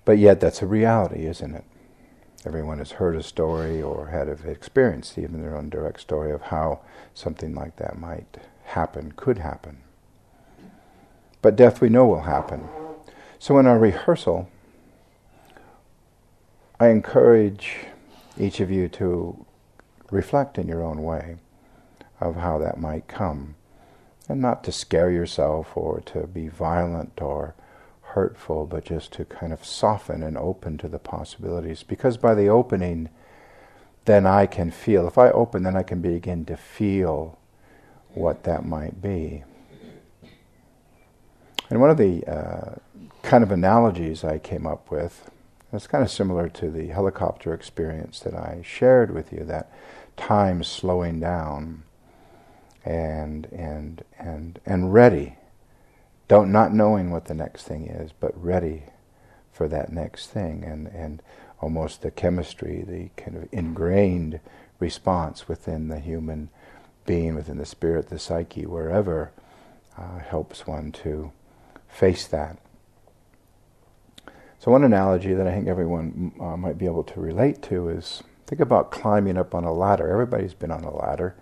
But 0.04 0.18
yet, 0.18 0.40
that's 0.40 0.62
a 0.62 0.68
reality, 0.68 1.26
isn't 1.26 1.56
it? 1.56 1.64
Everyone 2.44 2.80
has 2.80 2.94
heard 2.94 3.16
a 3.16 3.24
story 3.24 3.82
or 3.82 4.08
had 4.08 4.28
experience, 4.28 5.18
even 5.18 5.42
their 5.42 5.56
own 5.56 5.70
direct 5.70 6.02
story 6.02 6.32
of 6.32 6.42
how 6.44 6.80
something 7.14 7.54
like 7.54 7.76
that 7.76 8.00
might 8.00 8.38
happen, 8.64 9.14
could 9.16 9.38
happen. 9.38 9.78
But 11.42 11.56
death 11.56 11.82
we 11.82 11.90
know 11.90 12.06
will 12.06 12.22
happen. 12.22 12.68
So 13.38 13.60
in 13.60 13.68
our 13.68 13.78
rehearsal, 13.78 14.50
I 16.80 16.88
encourage 16.90 17.86
each 18.40 18.60
of 18.60 18.72
you 18.72 18.88
to 18.90 19.46
reflect 20.10 20.58
in 20.58 20.68
your 20.68 20.84
own 20.84 21.04
way 21.04 21.38
of 22.20 22.38
how 22.38 22.58
that 22.58 22.80
might 22.80 23.08
come. 23.08 23.56
And 24.28 24.42
not 24.42 24.64
to 24.64 24.72
scare 24.72 25.12
yourself 25.12 25.76
or 25.76 26.00
to 26.02 26.26
be 26.26 26.48
violent 26.48 27.22
or 27.22 27.54
hurtful, 28.14 28.66
but 28.66 28.86
just 28.86 29.12
to 29.14 29.26
kind 29.26 29.54
of 29.54 29.66
soften 29.66 30.24
and 30.24 30.38
open 30.38 30.78
to 30.80 30.88
the 30.88 31.00
possibilities. 31.00 31.84
Because 31.84 32.18
by 32.18 32.34
the 32.34 32.48
opening, 32.48 33.10
then 34.06 34.26
I 34.26 34.46
can 34.46 34.72
feel. 34.72 35.08
If 35.08 35.18
I 35.18 35.30
open, 35.32 35.64
then 35.64 35.76
I 35.76 35.84
can 35.84 36.02
begin 36.02 36.46
to 36.46 36.58
feel 36.58 37.38
what 38.14 38.44
that 38.44 38.66
might 38.66 39.02
be. 39.02 39.44
And 41.70 41.80
one 41.80 41.90
of 41.90 41.98
the 41.98 42.26
uh, 42.26 42.76
kind 43.22 43.44
of 43.44 43.52
analogies 43.52 44.24
I 44.24 44.40
came 44.40 44.68
up 44.68 44.92
with 44.92 45.30
it's 45.74 45.88
kind 45.88 46.04
of 46.04 46.12
similar 46.12 46.50
to 46.50 46.70
the 46.70 46.88
helicopter 46.88 47.54
experience 47.54 48.20
that 48.22 48.34
I 48.34 48.62
shared 48.64 49.12
with 49.12 49.32
you, 49.32 49.46
that 49.46 49.72
time 50.18 50.64
slowing 50.64 51.20
down 51.20 51.84
and 52.84 53.46
and 53.46 54.04
and 54.20 54.60
and 54.66 54.94
ready. 54.94 55.38
Don't 56.32 56.54
not 56.54 56.74
knowing 56.74 57.12
what 57.12 57.26
the 57.26 57.34
next 57.34 57.64
thing 57.64 57.88
is, 57.88 58.14
but 58.18 58.32
ready 58.42 58.84
for 59.52 59.68
that 59.68 59.92
next 59.92 60.28
thing 60.28 60.64
and, 60.64 60.88
and 60.88 61.22
almost 61.60 62.04
the 62.04 62.10
chemistry, 62.10 62.86
the 62.88 63.10
kind 63.22 63.36
of 63.36 63.50
ingrained 63.52 64.40
response 64.80 65.50
within 65.50 65.90
the 65.90 66.00
human 66.00 66.50
being, 67.06 67.36
within 67.36 67.58
the 67.58 67.66
spirit, 67.66 68.08
the 68.08 68.18
psyche, 68.18 68.66
wherever 68.66 69.34
uh, 69.98 70.20
helps 70.20 70.66
one 70.66 70.94
to 70.94 71.34
face 71.90 72.26
that. 72.28 72.58
So, 74.58 74.72
one 74.72 74.86
analogy 74.86 75.34
that 75.34 75.48
I 75.48 75.52
think 75.52 75.68
everyone 75.68 76.32
uh, 76.40 76.56
might 76.56 76.78
be 76.78 76.86
able 76.86 77.04
to 77.04 77.20
relate 77.20 77.62
to 77.64 77.90
is 77.90 78.24
think 78.48 78.62
about 78.62 78.90
climbing 78.90 79.38
up 79.38 79.54
on 79.54 79.66
a 79.66 79.74
ladder. 79.74 80.08
Everybody's 80.10 80.54
been 80.54 80.72
on 80.72 80.86
a 80.86 80.96
ladder. 80.96 81.36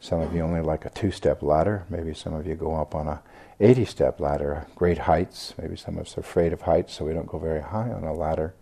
Some 0.00 0.20
of 0.20 0.34
you 0.34 0.42
only 0.42 0.60
like 0.60 0.84
a 0.84 0.90
two 0.90 1.10
step 1.10 1.42
ladder. 1.42 1.84
Maybe 1.88 2.14
some 2.14 2.34
of 2.34 2.46
you 2.46 2.54
go 2.54 2.74
up 2.74 2.94
on 2.94 3.08
a 3.08 3.22
80 3.60 3.84
step 3.84 4.20
ladder, 4.20 4.66
great 4.74 4.98
heights. 4.98 5.54
Maybe 5.60 5.76
some 5.76 5.96
of 5.96 6.06
us 6.06 6.18
are 6.18 6.20
afraid 6.20 6.52
of 6.52 6.62
heights, 6.62 6.94
so 6.94 7.04
we 7.04 7.14
don't 7.14 7.26
go 7.26 7.38
very 7.38 7.62
high 7.62 7.90
on 7.90 8.04
a 8.04 8.12
ladder. 8.12 8.54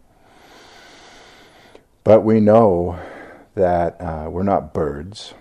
But 2.04 2.22
we 2.22 2.40
know 2.40 2.98
that 3.54 4.00
uh, 4.00 4.28
we're 4.30 4.42
not 4.42 4.74
birds, 4.74 5.34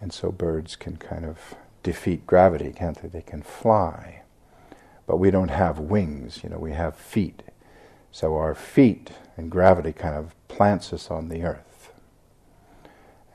and 0.00 0.12
so 0.12 0.30
birds 0.32 0.76
can 0.76 0.96
kind 0.96 1.24
of 1.24 1.54
defeat 1.82 2.26
gravity, 2.26 2.72
can't 2.72 3.00
they? 3.00 3.08
They 3.08 3.22
can 3.22 3.42
fly. 3.42 4.22
But 5.06 5.18
we 5.18 5.30
don't 5.30 5.48
have 5.50 5.78
wings, 5.78 6.40
you 6.42 6.50
know, 6.50 6.58
we 6.58 6.72
have 6.72 6.96
feet. 6.96 7.42
So 8.10 8.34
our 8.36 8.54
feet 8.54 9.10
and 9.36 9.50
gravity 9.50 9.92
kind 9.92 10.16
of 10.16 10.34
plants 10.48 10.92
us 10.92 11.10
on 11.10 11.28
the 11.28 11.44
earth. 11.44 11.75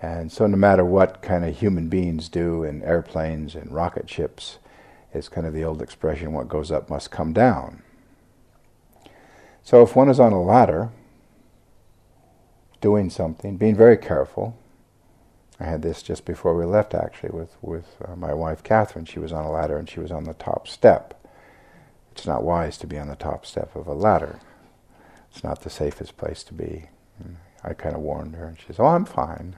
And 0.02 0.32
so 0.32 0.48
no 0.48 0.58
matter 0.58 0.84
what 0.84 1.22
kind 1.22 1.46
of 1.46 1.58
human 1.58 1.88
beings 1.88 2.28
do 2.28 2.64
in 2.64 2.82
airplanes 2.84 3.54
and 3.56 3.72
rocket 3.72 4.10
ships, 4.10 4.58
it's 5.14 5.30
kind 5.30 5.46
of 5.46 5.54
the 5.54 5.64
old 5.64 5.82
expression, 5.82 6.34
what 6.34 6.48
goes 6.48 6.72
up 6.72 6.90
must 6.90 7.12
come 7.12 7.34
down. 7.34 7.84
So 9.64 9.84
if 9.84 9.96
one 9.96 10.10
is 10.10 10.20
on 10.20 10.34
a 10.34 10.42
ladder, 10.42 10.90
doing 12.80 13.10
something, 13.10 13.58
being 13.58 13.76
very 13.76 13.98
careful, 13.98 14.58
I 15.60 15.66
had 15.66 15.84
this 15.84 16.02
just 16.02 16.26
before 16.26 16.58
we 16.58 16.66
left 16.66 16.96
actually 16.96 17.30
with, 17.30 17.56
with 17.62 17.86
uh, 18.04 18.16
my 18.16 18.34
wife 18.34 18.64
Catherine. 18.64 19.06
She 19.06 19.20
was 19.20 19.32
on 19.32 19.46
a 19.46 19.52
ladder 19.52 19.78
and 19.78 19.88
she 19.88 20.00
was 20.00 20.12
on 20.12 20.24
the 20.24 20.34
top 20.34 20.68
step. 20.68 21.14
It's 22.14 22.26
not 22.26 22.44
wise 22.44 22.78
to 22.80 22.88
be 22.88 22.98
on 22.98 23.08
the 23.08 23.16
top 23.16 23.46
step 23.46 23.76
of 23.76 23.86
a 23.86 23.94
ladder 23.94 24.40
it's 25.32 25.44
not 25.44 25.62
the 25.62 25.70
safest 25.70 26.18
place 26.18 26.44
to 26.44 26.54
be. 26.54 26.90
And 27.20 27.38
I 27.64 27.74
kind 27.74 27.96
of 27.96 28.02
warned 28.02 28.36
her, 28.36 28.46
and 28.46 28.60
she 28.60 28.68
says, 28.68 28.80
"Oh, 28.80 28.88
I'm 28.88 29.06
fine." 29.06 29.56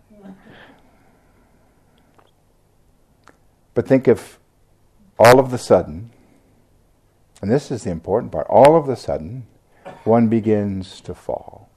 But 3.74 3.88
think 3.88 4.08
if 4.08 4.40
all 5.18 5.40
of 5.40 5.52
the 5.52 5.58
sudden, 5.58 6.12
and 7.42 7.52
this 7.52 7.72
is 7.72 7.84
the 7.84 7.92
important 7.92 8.32
part, 8.32 8.48
all 8.50 8.76
of 8.76 8.88
the 8.88 8.96
sudden, 8.96 9.46
one 10.04 10.28
begins 10.28 11.02
to 11.02 11.14
fall. 11.14 11.70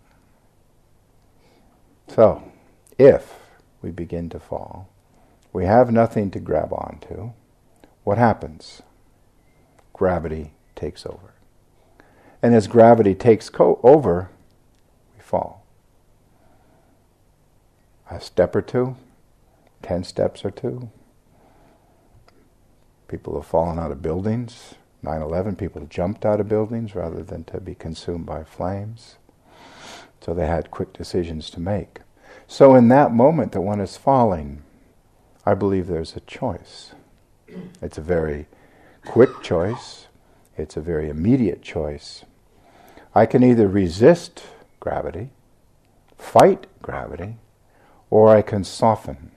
So, 2.08 2.42
if 2.98 3.34
we 3.82 3.90
begin 3.90 4.28
to 4.30 4.38
fall, 4.38 4.88
we 5.52 5.64
have 5.64 5.90
nothing 5.90 6.30
to 6.32 6.38
grab 6.38 6.72
onto, 6.72 7.32
what 8.04 8.18
happens? 8.18 8.82
Gravity 9.92 10.52
takes 10.74 11.04
over. 11.04 11.34
And 12.42 12.54
as 12.54 12.68
gravity 12.68 13.14
takes 13.14 13.48
co- 13.48 13.80
over, 13.82 14.30
we 15.16 15.22
fall. 15.22 15.65
A 18.10 18.20
step 18.20 18.54
or 18.54 18.62
two, 18.62 18.96
ten 19.82 20.04
steps 20.04 20.44
or 20.44 20.50
two. 20.50 20.90
People 23.08 23.34
have 23.34 23.46
fallen 23.46 23.78
out 23.78 23.90
of 23.90 24.02
buildings. 24.02 24.74
9 25.02 25.22
11, 25.22 25.56
people 25.56 25.86
jumped 25.88 26.24
out 26.24 26.40
of 26.40 26.48
buildings 26.48 26.94
rather 26.94 27.22
than 27.22 27.44
to 27.44 27.60
be 27.60 27.74
consumed 27.74 28.26
by 28.26 28.42
flames. 28.42 29.16
So 30.20 30.34
they 30.34 30.46
had 30.46 30.72
quick 30.72 30.92
decisions 30.92 31.48
to 31.50 31.60
make. 31.60 32.00
So, 32.48 32.74
in 32.74 32.88
that 32.88 33.12
moment 33.12 33.52
that 33.52 33.60
one 33.60 33.80
is 33.80 33.96
falling, 33.96 34.62
I 35.44 35.54
believe 35.54 35.86
there's 35.86 36.16
a 36.16 36.20
choice. 36.20 36.92
It's 37.80 37.98
a 37.98 38.02
very 38.02 38.46
quick 39.04 39.42
choice, 39.42 40.06
it's 40.56 40.76
a 40.76 40.80
very 40.80 41.08
immediate 41.08 41.62
choice. 41.62 42.24
I 43.14 43.26
can 43.26 43.42
either 43.42 43.68
resist 43.68 44.42
gravity, 44.80 45.30
fight 46.18 46.66
gravity, 46.82 47.36
or 48.10 48.28
I 48.28 48.42
can 48.42 48.64
soften. 48.64 49.30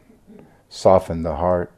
Soften 0.70 1.24
the 1.24 1.36
heart, 1.36 1.72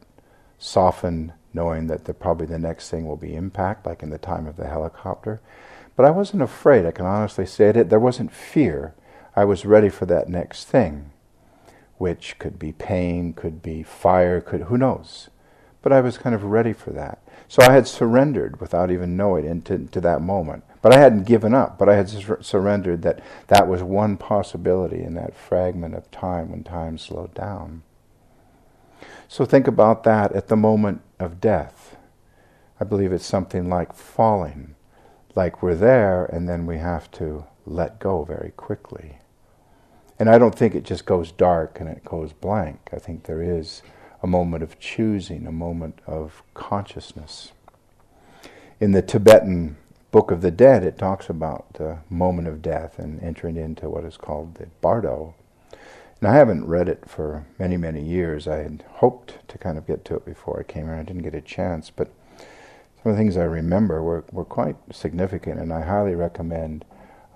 soften 0.58 1.32
knowing 1.54 1.86
that 1.86 2.04
the, 2.04 2.14
probably 2.14 2.46
the 2.46 2.58
next 2.58 2.90
thing 2.90 3.06
will 3.06 3.16
be 3.16 3.34
impact, 3.34 3.86
like 3.86 4.02
in 4.02 4.10
the 4.10 4.18
time 4.18 4.46
of 4.46 4.56
the 4.56 4.68
helicopter. 4.68 5.40
But 5.96 6.06
I 6.06 6.10
wasn't 6.10 6.42
afraid, 6.42 6.86
I 6.86 6.90
can 6.90 7.06
honestly 7.06 7.46
say 7.46 7.68
it. 7.68 7.90
There 7.90 8.00
wasn't 8.00 8.32
fear. 8.32 8.94
I 9.36 9.44
was 9.44 9.64
ready 9.64 9.88
for 9.88 10.06
that 10.06 10.28
next 10.28 10.64
thing, 10.64 11.10
which 11.98 12.38
could 12.38 12.58
be 12.58 12.72
pain, 12.72 13.32
could 13.32 13.62
be 13.62 13.82
fire, 13.82 14.40
could 14.40 14.62
who 14.62 14.78
knows. 14.78 15.28
But 15.82 15.92
I 15.92 16.00
was 16.00 16.18
kind 16.18 16.34
of 16.34 16.44
ready 16.44 16.72
for 16.72 16.90
that. 16.90 17.18
So 17.48 17.62
I 17.62 17.72
had 17.72 17.86
surrendered 17.86 18.60
without 18.60 18.90
even 18.90 19.16
knowing 19.16 19.44
into, 19.44 19.74
into 19.74 20.00
that 20.00 20.22
moment. 20.22 20.64
But 20.82 20.92
I 20.92 20.98
hadn't 20.98 21.26
given 21.26 21.54
up, 21.54 21.78
but 21.78 21.88
I 21.88 21.94
had 21.94 22.08
sur- 22.08 22.42
surrendered 22.42 23.02
that 23.02 23.22
that 23.46 23.68
was 23.68 23.82
one 23.82 24.16
possibility 24.16 25.02
in 25.02 25.14
that 25.14 25.36
fragment 25.36 25.94
of 25.94 26.10
time 26.10 26.50
when 26.50 26.64
time 26.64 26.98
slowed 26.98 27.32
down. 27.34 27.82
So 29.28 29.44
think 29.44 29.66
about 29.68 30.02
that 30.04 30.32
at 30.32 30.48
the 30.48 30.56
moment 30.56 31.00
of 31.20 31.40
death. 31.40 31.96
I 32.80 32.84
believe 32.84 33.12
it's 33.12 33.24
something 33.24 33.68
like 33.68 33.94
falling, 33.94 34.74
like 35.36 35.62
we're 35.62 35.76
there 35.76 36.24
and 36.24 36.48
then 36.48 36.66
we 36.66 36.78
have 36.78 37.10
to 37.12 37.46
let 37.64 38.00
go 38.00 38.24
very 38.24 38.50
quickly. 38.56 39.18
And 40.18 40.28
I 40.28 40.36
don't 40.36 40.54
think 40.54 40.74
it 40.74 40.84
just 40.84 41.06
goes 41.06 41.30
dark 41.30 41.78
and 41.80 41.88
it 41.88 42.04
goes 42.04 42.32
blank. 42.32 42.90
I 42.92 42.98
think 42.98 43.24
there 43.24 43.40
is 43.40 43.82
a 44.20 44.26
moment 44.26 44.62
of 44.64 44.78
choosing, 44.80 45.46
a 45.46 45.52
moment 45.52 46.00
of 46.06 46.42
consciousness. 46.54 47.52
In 48.80 48.92
the 48.92 49.02
Tibetan 49.02 49.76
Book 50.12 50.30
of 50.30 50.42
the 50.42 50.50
Dead, 50.50 50.84
it 50.84 50.98
talks 50.98 51.30
about 51.30 51.72
the 51.72 51.98
moment 52.10 52.46
of 52.46 52.60
death 52.60 52.98
and 52.98 53.20
entering 53.22 53.56
into 53.56 53.88
what 53.88 54.04
is 54.04 54.18
called 54.18 54.56
the 54.56 54.66
bardo. 54.82 55.34
And 56.20 56.28
I 56.28 56.34
haven't 56.34 56.66
read 56.66 56.86
it 56.86 57.08
for 57.08 57.46
many, 57.58 57.78
many 57.78 58.02
years. 58.02 58.46
I 58.46 58.58
had 58.58 58.84
hoped 58.96 59.48
to 59.48 59.56
kind 59.56 59.78
of 59.78 59.86
get 59.86 60.04
to 60.04 60.16
it 60.16 60.26
before 60.26 60.60
I 60.60 60.70
came 60.70 60.84
here. 60.84 60.96
I 60.96 61.02
didn't 61.02 61.22
get 61.22 61.34
a 61.34 61.40
chance, 61.40 61.88
but 61.88 62.12
some 63.02 63.10
of 63.10 63.12
the 63.12 63.16
things 63.16 63.38
I 63.38 63.44
remember 63.44 64.02
were, 64.02 64.22
were 64.30 64.44
quite 64.44 64.76
significant, 64.92 65.58
and 65.58 65.72
I 65.72 65.80
highly 65.80 66.14
recommend 66.14 66.84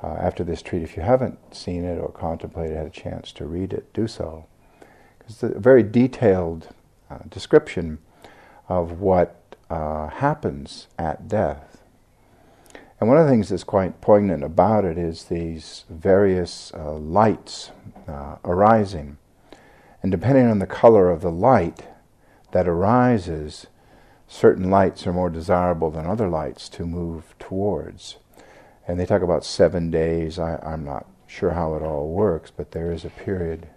uh, 0.02 0.08
after 0.08 0.44
this 0.44 0.60
treat, 0.60 0.82
if 0.82 0.98
you 0.98 1.02
haven't 1.02 1.38
seen 1.54 1.82
it 1.82 1.98
or 1.98 2.10
contemplated, 2.10 2.76
had 2.76 2.86
a 2.86 2.90
chance 2.90 3.32
to 3.32 3.46
read 3.46 3.72
it, 3.72 3.90
do 3.94 4.06
so. 4.06 4.44
Because 5.18 5.42
it's 5.42 5.56
a 5.56 5.58
very 5.58 5.82
detailed 5.82 6.68
uh, 7.10 7.20
description 7.30 8.00
of 8.68 9.00
what 9.00 9.56
uh, 9.70 10.08
happens 10.08 10.88
at 10.98 11.26
death. 11.26 11.75
And 12.98 13.08
one 13.08 13.18
of 13.18 13.26
the 13.26 13.30
things 13.30 13.50
that's 13.50 13.64
quite 13.64 14.00
poignant 14.00 14.42
about 14.42 14.84
it 14.84 14.96
is 14.96 15.24
these 15.24 15.84
various 15.90 16.72
uh, 16.74 16.94
lights 16.94 17.70
uh, 18.08 18.36
arising. 18.44 19.18
And 20.02 20.10
depending 20.10 20.46
on 20.46 20.60
the 20.60 20.66
color 20.66 21.10
of 21.10 21.20
the 21.20 21.30
light 21.30 21.86
that 22.52 22.66
arises, 22.66 23.66
certain 24.26 24.70
lights 24.70 25.06
are 25.06 25.12
more 25.12 25.28
desirable 25.28 25.90
than 25.90 26.06
other 26.06 26.28
lights 26.28 26.68
to 26.70 26.86
move 26.86 27.34
towards. 27.38 28.16
And 28.88 28.98
they 28.98 29.06
talk 29.06 29.22
about 29.22 29.44
seven 29.44 29.90
days. 29.90 30.38
I, 30.38 30.56
I'm 30.62 30.84
not 30.84 31.06
sure 31.26 31.50
how 31.50 31.74
it 31.74 31.82
all 31.82 32.08
works, 32.08 32.50
but 32.50 32.70
there 32.70 32.92
is 32.92 33.04
a 33.04 33.10
period 33.10 33.68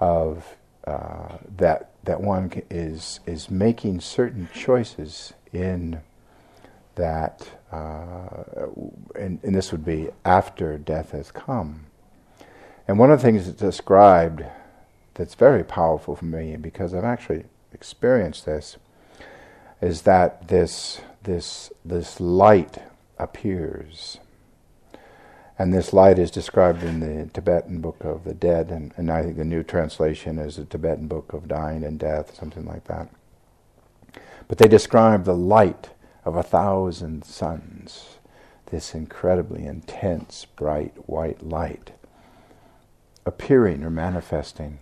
of 0.00 0.56
uh, 0.86 1.38
that 1.56 1.90
that 2.04 2.20
one 2.22 2.50
is 2.70 3.20
is 3.26 3.50
making 3.50 4.00
certain 4.00 4.48
choices 4.54 5.34
in 5.52 6.00
that, 6.98 7.48
uh, 7.72 8.44
and, 9.14 9.40
and, 9.42 9.54
this 9.54 9.72
would 9.72 9.84
be 9.84 10.10
after 10.24 10.76
death 10.76 11.12
has 11.12 11.30
come. 11.30 11.86
And 12.86 12.98
one 12.98 13.10
of 13.10 13.18
the 13.18 13.24
things 13.24 13.46
that's 13.46 13.58
described 13.58 14.44
that's 15.14 15.34
very 15.34 15.64
powerful 15.64 16.14
for 16.14 16.24
me, 16.24 16.56
because 16.56 16.94
I've 16.94 17.04
actually 17.04 17.44
experienced 17.72 18.46
this, 18.46 18.76
is 19.80 20.02
that 20.02 20.48
this 20.48 21.00
this 21.22 21.72
this 21.84 22.20
light 22.20 22.78
appears. 23.18 24.18
And 25.60 25.74
this 25.74 25.92
light 25.92 26.20
is 26.20 26.30
described 26.30 26.84
in 26.84 27.00
the 27.00 27.28
Tibetan 27.32 27.80
Book 27.80 28.04
of 28.04 28.22
the 28.22 28.34
Dead, 28.34 28.70
and, 28.70 28.94
and 28.96 29.10
I 29.10 29.22
think 29.22 29.36
the 29.36 29.44
new 29.44 29.64
translation 29.64 30.38
is 30.38 30.54
the 30.54 30.64
Tibetan 30.64 31.08
Book 31.08 31.32
of 31.32 31.48
Dying 31.48 31.82
and 31.82 31.98
Death, 31.98 32.36
something 32.36 32.64
like 32.64 32.84
that. 32.84 33.08
But 34.46 34.58
they 34.58 34.68
describe 34.68 35.24
the 35.24 35.34
light 35.34 35.90
of 36.28 36.36
a 36.36 36.42
thousand 36.42 37.24
suns, 37.24 38.18
this 38.66 38.94
incredibly 38.94 39.64
intense, 39.64 40.44
bright 40.44 41.08
white 41.08 41.42
light 41.42 41.92
appearing 43.24 43.82
or 43.82 43.90
manifesting. 43.90 44.78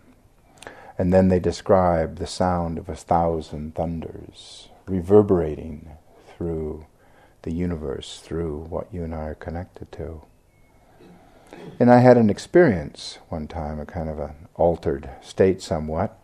And 0.99 1.13
then 1.13 1.29
they 1.29 1.39
describe 1.39 2.17
the 2.17 2.27
sound 2.27 2.79
of 2.79 2.89
a 2.89 2.97
thousand 2.97 3.77
thunders 3.77 4.71
reverberating 4.87 5.91
through 6.37 6.87
the 7.43 7.53
universe 7.53 8.21
through 8.25 8.67
what 8.69 8.93
you 8.93 9.05
and 9.05 9.15
I 9.15 9.27
are 9.27 9.35
connected 9.35 9.93
to. 9.93 10.23
And 11.79 11.93
I 11.93 12.01
had 12.01 12.17
an 12.17 12.29
experience 12.29 13.19
one 13.29 13.47
time, 13.47 13.79
a 13.79 13.87
kind 13.87 14.09
of 14.09 14.19
an 14.19 14.49
altered 14.57 15.11
state 15.23 15.63
somewhat, 15.63 16.19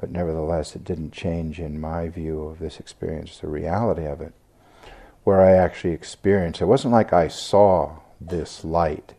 but 0.00 0.10
nevertheless 0.10 0.74
it 0.76 0.84
didn't 0.84 1.12
change 1.12 1.60
in 1.60 1.80
my 1.80 2.08
view 2.08 2.42
of 2.44 2.58
this 2.58 2.80
experience, 2.80 3.38
the 3.38 3.48
reality 3.48 4.06
of 4.06 4.20
it, 4.20 4.32
where 5.26 5.42
I 5.42 5.52
actually 5.52 5.92
experienced. 5.92 6.62
It 6.62 6.66
wasn't 6.66 6.92
like 6.92 7.12
I 7.12 7.28
saw 7.28 7.98
this 8.20 8.64
light. 8.64 9.14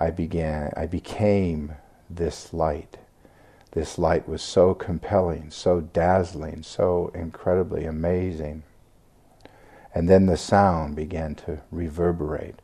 I 0.00 0.10
began, 0.10 0.72
I 0.76 0.86
became 0.86 1.74
this 2.08 2.52
light. 2.54 2.98
This 3.72 3.98
light 3.98 4.28
was 4.28 4.42
so 4.42 4.72
compelling, 4.72 5.50
so 5.50 5.80
dazzling, 5.80 6.62
so 6.62 7.10
incredibly 7.14 7.84
amazing 7.84 8.62
and 9.94 10.08
then 10.08 10.26
the 10.26 10.36
sound 10.36 10.96
began 10.96 11.34
to 11.34 11.60
reverberate. 11.70 12.56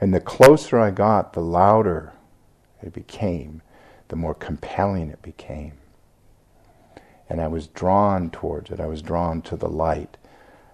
And 0.00 0.14
the 0.14 0.20
closer 0.20 0.78
I 0.78 0.90
got, 0.90 1.32
the 1.32 1.40
louder 1.40 2.12
it 2.82 2.92
became, 2.92 3.62
the 4.08 4.16
more 4.16 4.34
compelling 4.34 5.10
it 5.10 5.22
became. 5.22 5.74
And 7.28 7.40
I 7.40 7.48
was 7.48 7.66
drawn 7.66 8.30
towards 8.30 8.70
it. 8.70 8.80
I 8.80 8.86
was 8.86 9.02
drawn 9.02 9.42
to 9.42 9.56
the 9.56 9.68
light 9.68 10.16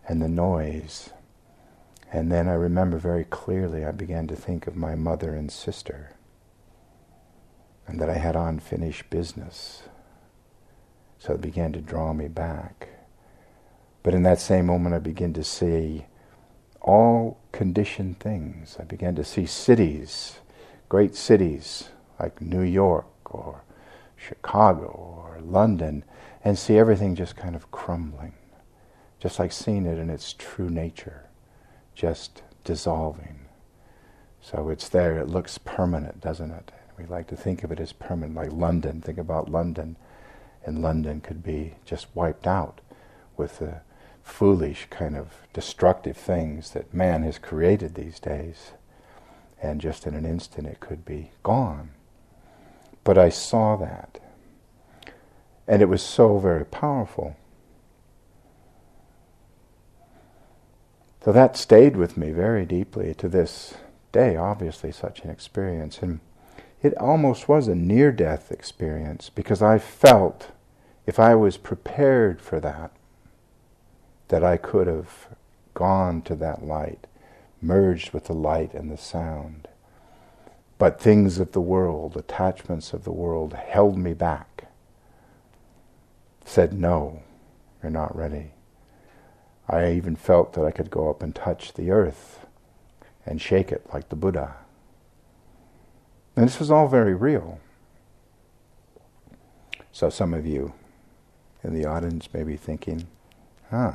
and 0.06 0.22
the 0.22 0.28
noise. 0.28 1.10
And 2.12 2.30
then 2.30 2.48
I 2.48 2.54
remember 2.54 2.98
very 2.98 3.24
clearly 3.24 3.84
I 3.84 3.90
began 3.90 4.28
to 4.28 4.36
think 4.36 4.66
of 4.66 4.76
my 4.76 4.94
mother 4.94 5.34
and 5.34 5.50
sister 5.50 6.12
and 7.86 8.00
that 8.00 8.08
I 8.08 8.14
had 8.18 8.36
unfinished 8.36 9.10
business. 9.10 9.82
So 11.18 11.34
it 11.34 11.40
began 11.40 11.72
to 11.72 11.80
draw 11.80 12.12
me 12.12 12.28
back. 12.28 12.88
But 14.02 14.14
in 14.14 14.22
that 14.22 14.40
same 14.40 14.66
moment, 14.66 14.94
I 14.94 14.98
began 14.98 15.32
to 15.32 15.44
see 15.44 16.06
all 16.80 17.38
conditioned 17.50 18.20
things. 18.20 18.76
I 18.78 18.84
began 18.84 19.14
to 19.16 19.24
see 19.24 19.46
cities, 19.46 20.38
great 20.88 21.16
cities 21.16 21.88
like 22.18 22.40
New 22.40 22.62
York 22.62 23.06
or 23.34 23.62
Chicago 24.16 24.86
or 24.86 25.40
London, 25.42 26.04
and 26.44 26.58
see 26.58 26.78
everything 26.78 27.14
just 27.14 27.36
kind 27.36 27.56
of 27.56 27.70
crumbling, 27.70 28.34
just 29.18 29.38
like 29.38 29.52
seeing 29.52 29.86
it 29.86 29.98
in 29.98 30.10
its 30.10 30.34
true 30.34 30.70
nature, 30.70 31.28
just 31.94 32.42
dissolving. 32.64 33.40
So 34.40 34.68
it's 34.68 34.88
there, 34.88 35.18
it 35.18 35.28
looks 35.28 35.58
permanent, 35.58 36.20
doesn't 36.20 36.50
it? 36.50 36.70
We 36.98 37.06
like 37.06 37.26
to 37.28 37.36
think 37.36 37.64
of 37.64 37.72
it 37.72 37.80
as 37.80 37.92
permanent, 37.92 38.36
like 38.36 38.52
London. 38.52 39.00
Think 39.00 39.18
about 39.18 39.50
London, 39.50 39.96
and 40.64 40.82
London 40.82 41.20
could 41.20 41.42
be 41.42 41.74
just 41.84 42.06
wiped 42.14 42.46
out 42.46 42.80
with 43.36 43.58
the 43.58 43.80
foolish 44.22 44.86
kind 44.90 45.16
of 45.16 45.32
destructive 45.52 46.16
things 46.16 46.70
that 46.70 46.94
man 46.94 47.22
has 47.22 47.38
created 47.38 47.94
these 47.94 48.20
days. 48.20 48.72
And 49.60 49.80
just 49.80 50.06
in 50.06 50.14
an 50.14 50.26
instant 50.26 50.66
it 50.66 50.80
could 50.80 51.04
be 51.04 51.30
gone. 51.42 51.90
But 53.04 53.18
I 53.18 53.28
saw 53.28 53.76
that. 53.76 54.18
And 55.68 55.80
it 55.80 55.88
was 55.88 56.02
so 56.02 56.38
very 56.38 56.64
powerful. 56.64 57.36
So 61.24 61.32
that 61.32 61.56
stayed 61.56 61.96
with 61.96 62.18
me 62.18 62.32
very 62.32 62.66
deeply 62.66 63.14
to 63.14 63.28
this 63.28 63.74
day, 64.12 64.36
obviously, 64.36 64.92
such 64.92 65.20
an 65.20 65.30
experience. 65.30 66.00
And 66.02 66.20
it 66.82 66.94
almost 66.98 67.48
was 67.48 67.66
a 67.66 67.74
near 67.74 68.12
death 68.12 68.52
experience 68.52 69.30
because 69.30 69.62
I 69.62 69.78
felt 69.78 70.50
if 71.06 71.18
I 71.18 71.34
was 71.34 71.56
prepared 71.56 72.42
for 72.42 72.60
that, 72.60 72.92
that 74.28 74.44
I 74.44 74.58
could 74.58 74.86
have 74.86 75.28
gone 75.72 76.20
to 76.22 76.34
that 76.36 76.64
light, 76.64 77.06
merged 77.60 78.12
with 78.12 78.26
the 78.26 78.34
light 78.34 78.74
and 78.74 78.90
the 78.90 78.98
sound. 78.98 79.68
But 80.78 81.00
things 81.00 81.38
of 81.38 81.52
the 81.52 81.60
world, 81.60 82.16
attachments 82.16 82.92
of 82.92 83.04
the 83.04 83.12
world, 83.12 83.52
held 83.52 83.96
me 83.96 84.12
back, 84.12 84.68
said, 86.44 86.72
No, 86.72 87.22
you're 87.82 87.90
not 87.90 88.14
ready. 88.16 88.52
I 89.68 89.92
even 89.92 90.16
felt 90.16 90.52
that 90.54 90.64
I 90.64 90.70
could 90.70 90.90
go 90.90 91.08
up 91.08 91.22
and 91.22 91.34
touch 91.34 91.72
the 91.72 91.90
earth 91.90 92.46
and 93.24 93.40
shake 93.40 93.72
it 93.72 93.86
like 93.92 94.08
the 94.08 94.16
Buddha. 94.16 94.56
And 96.36 96.46
this 96.46 96.58
was 96.58 96.70
all 96.70 96.88
very 96.88 97.14
real. 97.14 97.60
So 99.92 100.10
some 100.10 100.34
of 100.34 100.44
you 100.44 100.74
in 101.62 101.72
the 101.72 101.86
audience 101.86 102.28
may 102.34 102.42
be 102.42 102.56
thinking, 102.56 103.06
huh, 103.70 103.92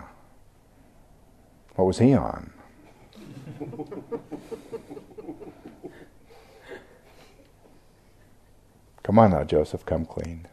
what 1.75 1.85
was 1.85 1.99
he 1.99 2.13
on? 2.13 2.51
come 9.10 9.17
on 9.17 9.32
now, 9.32 9.43
Joseph, 9.43 9.88
come 9.88 10.06
clean. 10.06 10.45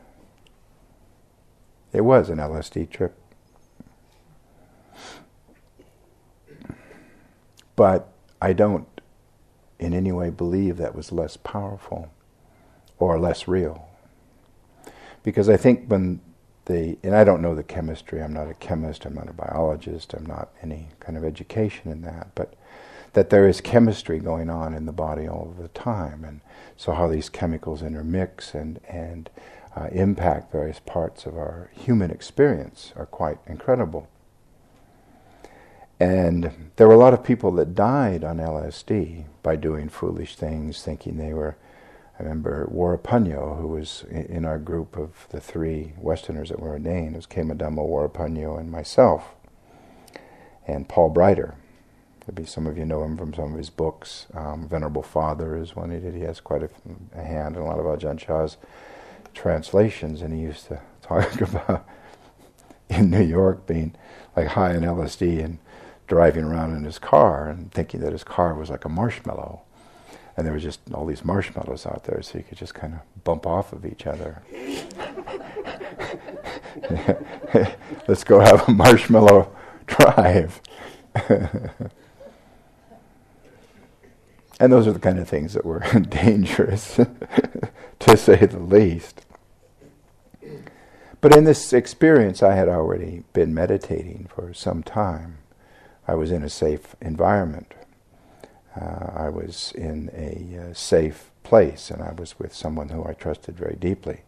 It 1.92 2.00
was 2.00 2.30
an 2.30 2.38
LSD 2.38 2.88
trip. 2.88 3.14
But 7.76 8.08
I 8.40 8.54
don't 8.54 8.88
in 9.78 9.92
any 9.92 10.10
way 10.10 10.30
believe 10.30 10.78
that 10.78 10.94
was 10.94 11.12
less 11.12 11.36
powerful 11.36 12.10
or 12.98 13.18
less 13.18 13.46
real. 13.46 13.90
Because 15.22 15.50
I 15.50 15.58
think 15.58 15.84
when 15.88 16.22
the, 16.64 16.96
and 17.02 17.14
I 17.14 17.24
don't 17.24 17.42
know 17.42 17.54
the 17.54 17.62
chemistry, 17.62 18.22
I'm 18.22 18.32
not 18.32 18.48
a 18.48 18.54
chemist, 18.54 19.04
I'm 19.04 19.12
not 19.16 19.28
a 19.28 19.34
biologist, 19.34 20.14
I'm 20.14 20.24
not 20.24 20.48
any 20.62 20.88
kind 20.98 21.18
of 21.18 21.26
education 21.26 21.92
in 21.92 22.00
that, 22.02 22.28
but 22.34 22.54
that 23.12 23.30
there 23.30 23.48
is 23.48 23.60
chemistry 23.60 24.18
going 24.18 24.50
on 24.50 24.74
in 24.74 24.86
the 24.86 24.92
body 24.92 25.28
all 25.28 25.54
the 25.58 25.68
time. 25.68 26.24
And 26.24 26.40
so 26.76 26.92
how 26.92 27.08
these 27.08 27.28
chemicals 27.28 27.82
intermix 27.82 28.54
and, 28.54 28.80
and 28.88 29.30
uh, 29.76 29.88
impact 29.92 30.52
various 30.52 30.80
parts 30.80 31.26
of 31.26 31.36
our 31.36 31.70
human 31.72 32.10
experience 32.10 32.92
are 32.96 33.06
quite 33.06 33.38
incredible. 33.46 34.08
And 35.98 36.70
there 36.76 36.88
were 36.88 36.94
a 36.94 36.98
lot 36.98 37.14
of 37.14 37.24
people 37.24 37.52
that 37.52 37.74
died 37.74 38.22
on 38.22 38.36
LSD 38.36 39.24
by 39.42 39.56
doing 39.56 39.88
foolish 39.88 40.36
things, 40.36 40.82
thinking 40.82 41.16
they 41.16 41.32
were. 41.32 41.56
I 42.18 42.22
remember 42.22 42.66
Worapunyo, 42.72 43.60
who 43.60 43.68
was 43.68 44.04
in 44.10 44.46
our 44.46 44.58
group 44.58 44.96
of 44.96 45.26
the 45.30 45.40
three 45.40 45.92
Westerners 45.98 46.48
that 46.48 46.60
were 46.60 46.70
ordained, 46.70 47.14
it 47.14 47.16
was 47.16 47.26
Khemadhammo, 47.26 47.86
Worapunyo, 47.86 48.58
and 48.58 48.70
myself, 48.70 49.34
and 50.66 50.88
Paul 50.88 51.12
Breiter. 51.12 51.54
Maybe 52.26 52.44
some 52.44 52.66
of 52.66 52.76
you 52.76 52.84
know 52.84 53.04
him 53.04 53.16
from 53.16 53.34
some 53.34 53.52
of 53.52 53.58
his 53.58 53.70
books. 53.70 54.26
Um, 54.34 54.68
Venerable 54.68 55.02
Father 55.02 55.56
is 55.56 55.76
one 55.76 55.90
he 55.90 55.98
did. 55.98 56.14
He 56.14 56.22
has 56.22 56.40
quite 56.40 56.62
a, 56.62 56.68
a 57.14 57.22
hand 57.22 57.56
in 57.56 57.62
a 57.62 57.64
lot 57.64 57.78
of 57.78 57.86
Ajahn 57.86 58.18
Chah's 58.18 58.56
translations, 59.32 60.22
and 60.22 60.34
he 60.34 60.40
used 60.40 60.66
to 60.66 60.80
talk 61.02 61.40
about 61.40 61.86
in 62.88 63.10
New 63.10 63.22
York 63.22 63.66
being 63.66 63.94
like 64.34 64.48
high 64.48 64.74
in 64.74 64.82
LSD 64.82 65.44
and 65.44 65.58
driving 66.06 66.44
around 66.44 66.76
in 66.76 66.84
his 66.84 66.98
car 66.98 67.48
and 67.48 67.72
thinking 67.72 68.00
that 68.00 68.12
his 68.12 68.24
car 68.24 68.54
was 68.54 68.70
like 68.70 68.84
a 68.84 68.88
marshmallow. 68.88 69.62
And 70.36 70.46
there 70.46 70.52
was 70.52 70.62
just 70.62 70.80
all 70.92 71.06
these 71.06 71.24
marshmallows 71.24 71.86
out 71.86 72.04
there, 72.04 72.20
so 72.22 72.38
you 72.38 72.44
could 72.44 72.58
just 72.58 72.74
kind 72.74 72.94
of 72.94 73.24
bump 73.24 73.46
off 73.46 73.72
of 73.72 73.86
each 73.86 74.06
other. 74.06 74.42
Let's 78.06 78.22
go 78.22 78.40
have 78.40 78.68
a 78.68 78.72
marshmallow 78.72 79.50
drive. 79.86 80.60
And 84.58 84.72
those 84.72 84.86
are 84.86 84.92
the 84.92 84.98
kind 84.98 85.18
of 85.18 85.28
things 85.28 85.54
that 85.54 85.64
were 85.64 85.80
dangerous, 86.08 86.96
to 87.98 88.16
say 88.16 88.36
the 88.46 88.58
least. 88.58 89.24
But 91.20 91.36
in 91.36 91.44
this 91.44 91.72
experience, 91.72 92.42
I 92.42 92.54
had 92.54 92.68
already 92.68 93.24
been 93.32 93.52
meditating 93.54 94.28
for 94.34 94.54
some 94.54 94.82
time. 94.82 95.38
I 96.06 96.14
was 96.14 96.30
in 96.30 96.42
a 96.42 96.48
safe 96.48 96.94
environment. 97.00 97.74
Uh, 98.80 99.10
I 99.14 99.28
was 99.28 99.72
in 99.74 100.10
a 100.14 100.70
uh, 100.70 100.74
safe 100.74 101.30
place, 101.42 101.90
and 101.90 102.02
I 102.02 102.12
was 102.12 102.38
with 102.38 102.54
someone 102.54 102.90
who 102.90 103.04
I 103.06 103.14
trusted 103.14 103.56
very 103.56 103.76
deeply. 103.76 104.20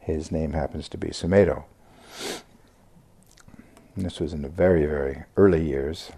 His 0.00 0.32
name 0.32 0.52
happens 0.52 0.88
to 0.90 0.98
be 0.98 1.08
Sumedho. 1.08 1.64
And 3.94 4.04
this 4.04 4.20
was 4.20 4.32
in 4.32 4.42
the 4.42 4.48
very, 4.48 4.86
very 4.86 5.24
early 5.36 5.66
years. 5.66 6.10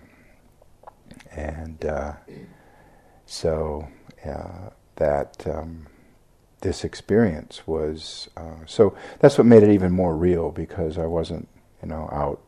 And 1.31 1.85
uh, 1.85 2.14
so 3.28 3.86
uh, 4.26 4.70
that 4.96 5.46
um, 5.46 5.86
this 6.62 6.82
experience 6.82 7.66
was, 7.66 8.28
uh, 8.38 8.64
so 8.66 8.96
that's 9.20 9.36
what 9.36 9.46
made 9.46 9.62
it 9.62 9.70
even 9.70 9.92
more 9.92 10.16
real 10.16 10.50
because 10.50 10.96
I 10.96 11.04
wasn't, 11.04 11.46
you 11.82 11.88
know, 11.88 12.08
out 12.10 12.40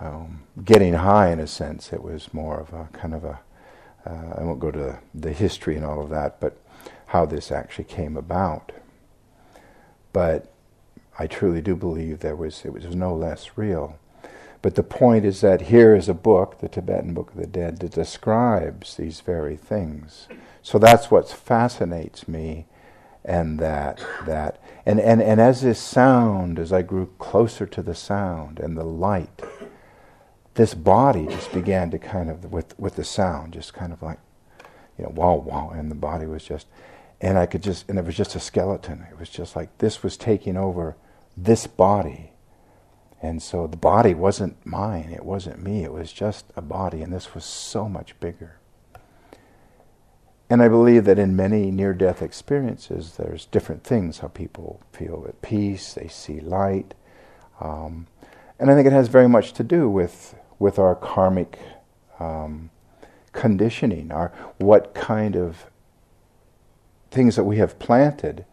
um, 0.00 0.42
getting 0.64 0.94
high 0.94 1.30
in 1.30 1.38
a 1.38 1.46
sense. 1.46 1.92
It 1.92 2.02
was 2.02 2.34
more 2.34 2.58
of 2.58 2.72
a 2.72 2.88
kind 2.92 3.14
of 3.14 3.24
a, 3.24 3.38
uh, 4.04 4.34
I 4.36 4.42
won't 4.42 4.58
go 4.58 4.72
to 4.72 4.98
the 5.14 5.32
history 5.32 5.76
and 5.76 5.84
all 5.84 6.02
of 6.02 6.10
that, 6.10 6.40
but 6.40 6.58
how 7.06 7.24
this 7.24 7.52
actually 7.52 7.84
came 7.84 8.16
about. 8.16 8.72
But 10.12 10.52
I 11.20 11.28
truly 11.28 11.62
do 11.62 11.76
believe 11.76 12.18
there 12.18 12.34
was, 12.36 12.64
it 12.64 12.72
was 12.72 12.84
no 12.96 13.14
less 13.14 13.56
real. 13.56 13.96
But 14.64 14.76
the 14.76 14.82
point 14.82 15.26
is 15.26 15.42
that 15.42 15.60
here 15.60 15.94
is 15.94 16.08
a 16.08 16.14
book, 16.14 16.60
the 16.60 16.70
Tibetan 16.70 17.12
Book 17.12 17.32
of 17.32 17.36
the 17.36 17.46
Dead, 17.46 17.80
that 17.80 17.92
describes 17.92 18.96
these 18.96 19.20
very 19.20 19.56
things. 19.56 20.26
So 20.62 20.78
that's 20.78 21.10
what 21.10 21.28
fascinates 21.28 22.26
me, 22.26 22.64
and 23.22 23.58
that 23.58 24.02
that 24.24 24.58
and, 24.86 24.98
and, 24.98 25.20
and 25.20 25.38
as 25.38 25.60
this 25.60 25.78
sound, 25.78 26.58
as 26.58 26.72
I 26.72 26.80
grew 26.80 27.12
closer 27.18 27.66
to 27.66 27.82
the 27.82 27.94
sound 27.94 28.58
and 28.58 28.74
the 28.74 28.84
light, 28.84 29.42
this 30.54 30.72
body 30.72 31.26
just 31.26 31.52
began 31.52 31.90
to 31.90 31.98
kind 31.98 32.30
of 32.30 32.50
with 32.50 32.78
with 32.78 32.96
the 32.96 33.04
sound, 33.04 33.52
just 33.52 33.74
kind 33.74 33.92
of 33.92 34.00
like, 34.00 34.18
you 34.96 35.04
know, 35.04 35.12
wow, 35.14 35.34
wow, 35.34 35.72
and 35.74 35.90
the 35.90 35.94
body 35.94 36.24
was 36.24 36.42
just, 36.42 36.68
and 37.20 37.36
I 37.36 37.44
could 37.44 37.62
just, 37.62 37.86
and 37.90 37.98
it 37.98 38.04
was 38.06 38.16
just 38.16 38.34
a 38.34 38.40
skeleton. 38.40 39.06
It 39.10 39.20
was 39.20 39.28
just 39.28 39.56
like 39.56 39.76
this 39.76 40.02
was 40.02 40.16
taking 40.16 40.56
over 40.56 40.96
this 41.36 41.66
body, 41.66 42.30
and 43.24 43.42
so 43.42 43.66
the 43.66 43.78
body 43.78 44.12
wasn't 44.12 44.66
mine. 44.66 45.10
It 45.10 45.24
wasn't 45.24 45.62
me. 45.62 45.82
It 45.82 45.94
was 45.94 46.12
just 46.12 46.44
a 46.56 46.60
body, 46.60 47.00
and 47.00 47.10
this 47.10 47.34
was 47.34 47.46
so 47.46 47.88
much 47.88 48.20
bigger. 48.20 48.58
And 50.50 50.60
I 50.60 50.68
believe 50.68 51.06
that 51.06 51.18
in 51.18 51.34
many 51.34 51.70
near 51.70 51.94
death 51.94 52.20
experiences, 52.20 53.16
there's 53.16 53.46
different 53.46 53.82
things 53.82 54.18
how 54.18 54.28
people 54.28 54.82
feel 54.92 55.24
at 55.26 55.40
peace, 55.40 55.94
they 55.94 56.06
see 56.06 56.38
light. 56.38 56.92
Um, 57.62 58.08
and 58.58 58.70
I 58.70 58.74
think 58.74 58.86
it 58.86 58.92
has 58.92 59.08
very 59.08 59.28
much 59.28 59.54
to 59.54 59.64
do 59.64 59.88
with 59.88 60.34
with 60.58 60.78
our 60.78 60.94
karmic 60.94 61.58
um, 62.20 62.68
conditioning, 63.32 64.12
our 64.12 64.32
what 64.58 64.92
kind 64.92 65.34
of 65.34 65.70
things 67.10 67.36
that 67.36 67.44
we 67.44 67.56
have 67.56 67.78
planted 67.78 68.44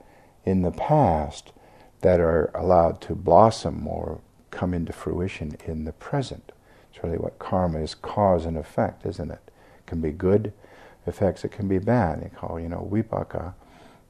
in 0.45 0.61
the 0.61 0.71
past 0.71 1.51
that 1.99 2.21
are 2.21 2.51
allowed 2.55 3.01
to 3.01 3.15
blossom 3.15 3.85
or 3.85 4.21
come 4.51 4.73
into 4.73 4.93
fruition 4.93 5.55
in 5.65 5.85
the 5.85 5.93
present. 5.93 6.51
It's 6.93 7.03
really 7.03 7.17
what 7.17 7.39
karma 7.39 7.79
is 7.79 7.95
cause 7.95 8.45
and 8.45 8.57
effect, 8.57 9.05
isn't 9.05 9.31
it? 9.31 9.41
It 9.79 9.85
can 9.87 10.01
be 10.01 10.11
good 10.11 10.53
effects, 11.07 11.43
it 11.43 11.51
can 11.51 11.67
be 11.67 11.79
bad. 11.79 12.21
They 12.21 12.29
call, 12.29 12.59
you 12.59 12.69
know, 12.69 12.87
vipaka 12.91 13.53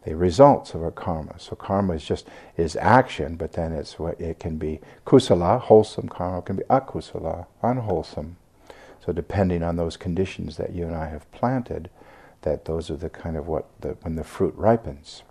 the 0.04 0.16
results 0.16 0.74
of 0.74 0.82
our 0.82 0.92
karma. 0.92 1.36
So 1.38 1.56
karma 1.56 1.94
is 1.94 2.04
just 2.04 2.28
is 2.58 2.76
action, 2.76 3.36
but 3.36 3.54
then 3.54 3.72
it's 3.72 4.00
what 4.00 4.20
it 4.20 4.40
can 4.40 4.58
be 4.58 4.80
kusala, 5.06 5.60
wholesome 5.60 6.10
karma, 6.10 6.40
it 6.40 6.46
can 6.46 6.56
be 6.56 6.64
akusala, 6.64 7.46
unwholesome. 7.62 8.38
So 9.06 9.14
depending 9.14 9.64
on 9.64 9.76
those 9.76 9.98
conditions 9.98 10.58
that 10.58 10.74
you 10.74 10.86
and 10.86 10.96
I 10.96 11.10
have 11.10 11.32
planted, 11.32 11.90
that 12.42 12.66
those 12.66 12.90
are 12.90 12.96
the 12.96 13.10
kind 13.10 13.38
of 13.38 13.48
what 13.48 13.68
the, 13.82 13.90
when 14.02 14.16
the 14.16 14.24
fruit 14.24 14.56
ripens. 14.56 15.24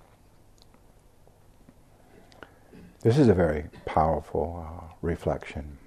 This 3.03 3.17
is 3.17 3.29
a 3.29 3.35
very 3.35 3.65
powerful 3.87 4.63
uh, 4.63 4.93
reflection. 5.01 5.79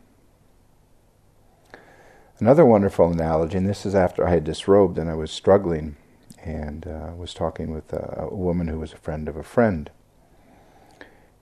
Another 2.39 2.65
wonderful 2.65 3.11
analogy, 3.11 3.55
and 3.55 3.69
this 3.69 3.85
is 3.85 3.93
after 3.93 4.25
I 4.25 4.31
had 4.31 4.43
disrobed 4.43 4.97
and 4.97 5.11
I 5.11 5.13
was 5.13 5.29
struggling 5.29 5.95
and 6.43 6.87
uh, 6.87 7.11
was 7.15 7.35
talking 7.35 7.71
with 7.71 7.93
a, 7.93 8.25
a, 8.31 8.35
woman 8.35 8.67
who 8.67 8.79
was 8.79 8.93
a 8.93 8.97
friend 8.97 9.29
of 9.29 9.35
a 9.35 9.43
friend. 9.43 9.91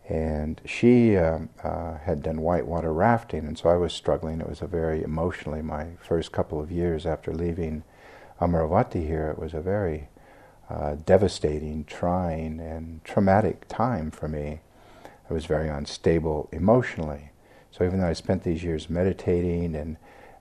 And 0.10 0.60
she 0.66 1.16
uh, 1.16 1.40
uh, 1.64 2.00
had 2.00 2.22
done 2.22 2.42
whitewater 2.42 2.92
rafting, 2.92 3.48
and 3.48 3.58
so 3.58 3.70
I 3.70 3.78
was 3.78 3.94
struggling. 3.94 4.42
It 4.42 4.50
was 4.50 4.62
a 4.62 4.68
very 4.68 5.02
emotionally, 5.02 5.62
my 5.62 5.92
first 6.02 6.34
couple 6.34 6.60
of 6.60 6.70
years 6.70 7.06
after 7.06 7.34
leaving 7.34 7.84
Amaravati 8.42 9.08
here, 9.08 9.30
it 9.30 9.40
was 9.40 9.54
a 9.54 9.62
very 9.62 10.10
uh, 10.70 10.96
devastating, 11.06 11.86
trying, 11.86 12.60
and 12.60 13.02
traumatic 13.06 13.70
time 13.70 14.12
for 14.12 14.28
me. 14.28 14.60
I 15.32 15.34
was 15.34 15.46
very 15.46 15.70
unstable 15.70 16.50
emotionally. 16.52 17.32
So 17.72 17.86
even 17.86 18.02
though 18.02 18.10
I 18.10 18.12
spent 18.12 18.44
these 18.44 18.66
years 18.66 18.90
meditating 18.90 19.76
and 19.76 19.96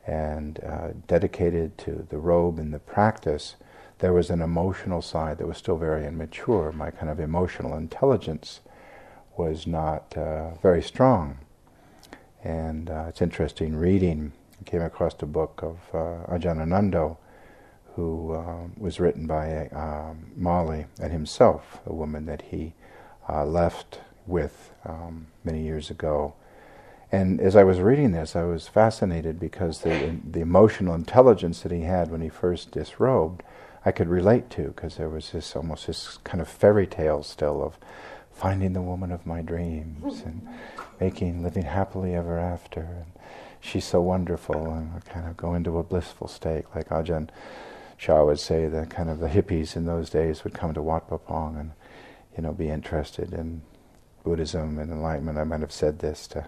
and 0.05 0.59
uh, 0.65 0.89
dedicated 1.07 1.79
to 1.79 2.05
the 2.09 2.19
robe 2.19 2.59
and 2.59 2.75
the 2.75 2.81
practice, 2.81 3.55
there 4.01 4.13
was 4.13 4.31
an 4.31 4.43
emotional 4.43 5.01
side 5.01 5.39
that 5.39 5.47
was 5.47 5.59
still 5.59 5.77
very 5.77 6.05
immature. 6.07 6.73
My 6.73 6.91
kind 6.91 7.09
of 7.09 7.21
emotional 7.21 7.77
intelligence 7.77 8.63
was 9.37 9.65
not 9.65 10.17
uh, 10.17 10.55
very 10.57 10.83
strong. 10.83 11.39
And 12.43 12.91
uh, 12.91 13.05
it's 13.11 13.23
interesting 13.23 13.77
reading. 13.77 14.33
I 14.61 14.65
came 14.65 14.83
across 14.83 15.15
the 15.15 15.27
book 15.27 15.61
of 15.63 15.77
uh, 15.95 16.35
Ajahn 16.35 16.59
Anando, 16.59 17.19
who 17.95 18.33
uh, 18.33 18.65
was 18.77 18.99
written 18.99 19.29
by 19.29 19.69
um, 19.69 20.33
Molly 20.35 20.87
and 21.01 21.13
himself, 21.13 21.79
a 21.87 21.93
woman 21.93 22.27
that 22.27 22.43
he 22.43 22.75
uh, 23.29 23.45
left 23.45 24.01
with 24.31 24.73
um, 24.85 25.27
many 25.45 25.63
years 25.63 25.91
ago. 25.91 26.35
And 27.13 27.41
as 27.41 27.57
I 27.57 27.65
was 27.65 27.81
reading 27.81 28.13
this, 28.13 28.37
I 28.37 28.45
was 28.45 28.69
fascinated 28.69 29.41
because 29.41 29.81
the, 29.81 30.17
the 30.25 30.41
emotional 30.41 30.95
intelligence 30.95 31.63
that 31.63 31.73
he 31.73 31.83
had 31.83 32.11
when 32.11 32.21
he 32.21 32.29
first 32.29 32.71
disrobed, 32.71 33.43
I 33.85 33.91
could 33.91 34.09
relate 34.09 34.49
to 34.51 34.69
because 34.69 34.97
there 34.97 35.09
was 35.09 35.33
this 35.33 35.57
almost 35.57 35.89
this 35.89 36.19
kind 36.23 36.41
of 36.41 36.49
fairy 36.49 36.87
tale 36.87 37.23
still 37.23 37.63
of 37.63 37.79
finding 38.31 38.73
the 38.73 38.83
woman 38.83 39.11
of 39.11 39.27
my 39.27 39.43
dreams 39.43 40.23
and 40.23 40.47
making 41.01 41.43
living 41.43 41.65
happily 41.65 42.15
ever 42.15 42.39
after. 42.39 42.81
And 42.81 43.07
she's 43.61 43.85
so 43.85 44.01
wonderful, 44.01 44.71
and 44.73 44.93
I 44.97 45.01
kind 45.01 45.27
of 45.29 45.37
go 45.37 45.55
into 45.55 45.79
a 45.79 45.83
blissful 45.83 46.29
state, 46.29 46.65
like 46.75 46.89
Ajahn 46.91 47.29
Chah 47.99 48.25
would 48.25 48.41
say. 48.41 48.67
The 48.67 48.87
kind 48.87 49.11
of 49.11 49.19
the 49.19 49.29
hippies 49.29 49.77
in 49.77 49.85
those 49.85 50.11
days 50.11 50.45
would 50.45 50.55
come 50.55 50.73
to 50.75 50.83
Wat 50.83 51.09
Pah 51.09 51.19
Pong 51.19 51.57
and 51.57 51.73
you 52.37 52.43
know 52.43 52.53
be 52.53 52.69
interested 52.69 53.33
in 53.33 53.63
Buddhism 54.23 54.79
and 54.79 54.91
enlightenment. 54.91 55.39
I 55.39 55.45
might 55.45 55.61
have 55.61 55.73
said 55.73 55.99
this 55.99 56.27
to 56.29 56.47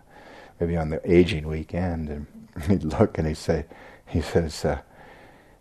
maybe 0.61 0.77
on 0.77 0.91
the 0.91 1.01
aging 1.11 1.47
weekend, 1.49 2.09
and 2.09 2.27
he'd 2.69 2.85
look 2.85 3.19
and 3.19 3.27
he'd 3.27 3.37
say, 3.37 3.67
he 4.07 4.21
says, 4.21 4.65
uh, 4.65 4.81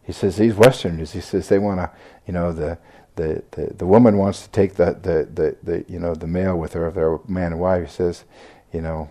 he 0.04 0.12
says 0.12 0.38
these 0.38 0.56
Westerners, 0.56 1.13
he 1.13 1.21
says 1.21 1.47
they 1.47 1.60
want 1.60 1.80
to, 1.80 1.91
you 2.28 2.34
know, 2.34 2.52
the, 2.52 2.78
the, 3.15 3.43
the, 3.52 3.74
the 3.78 3.86
woman 3.86 4.17
wants 4.17 4.43
to 4.43 4.50
take 4.50 4.76
the, 4.76 4.97
the, 5.02 5.28
the, 5.34 5.58
the, 5.63 5.86
you 5.88 6.00
know, 6.00 6.15
the 6.15 6.28
male 6.28 6.58
with 6.58 6.74
her, 6.74 6.88
if 6.88 6.95
they're 6.95 7.19
man 7.28 7.54
and 7.54 7.62
wife, 7.62 7.88
he 7.88 7.91
says, 7.91 8.26
you 8.74 8.82
know, 8.82 9.10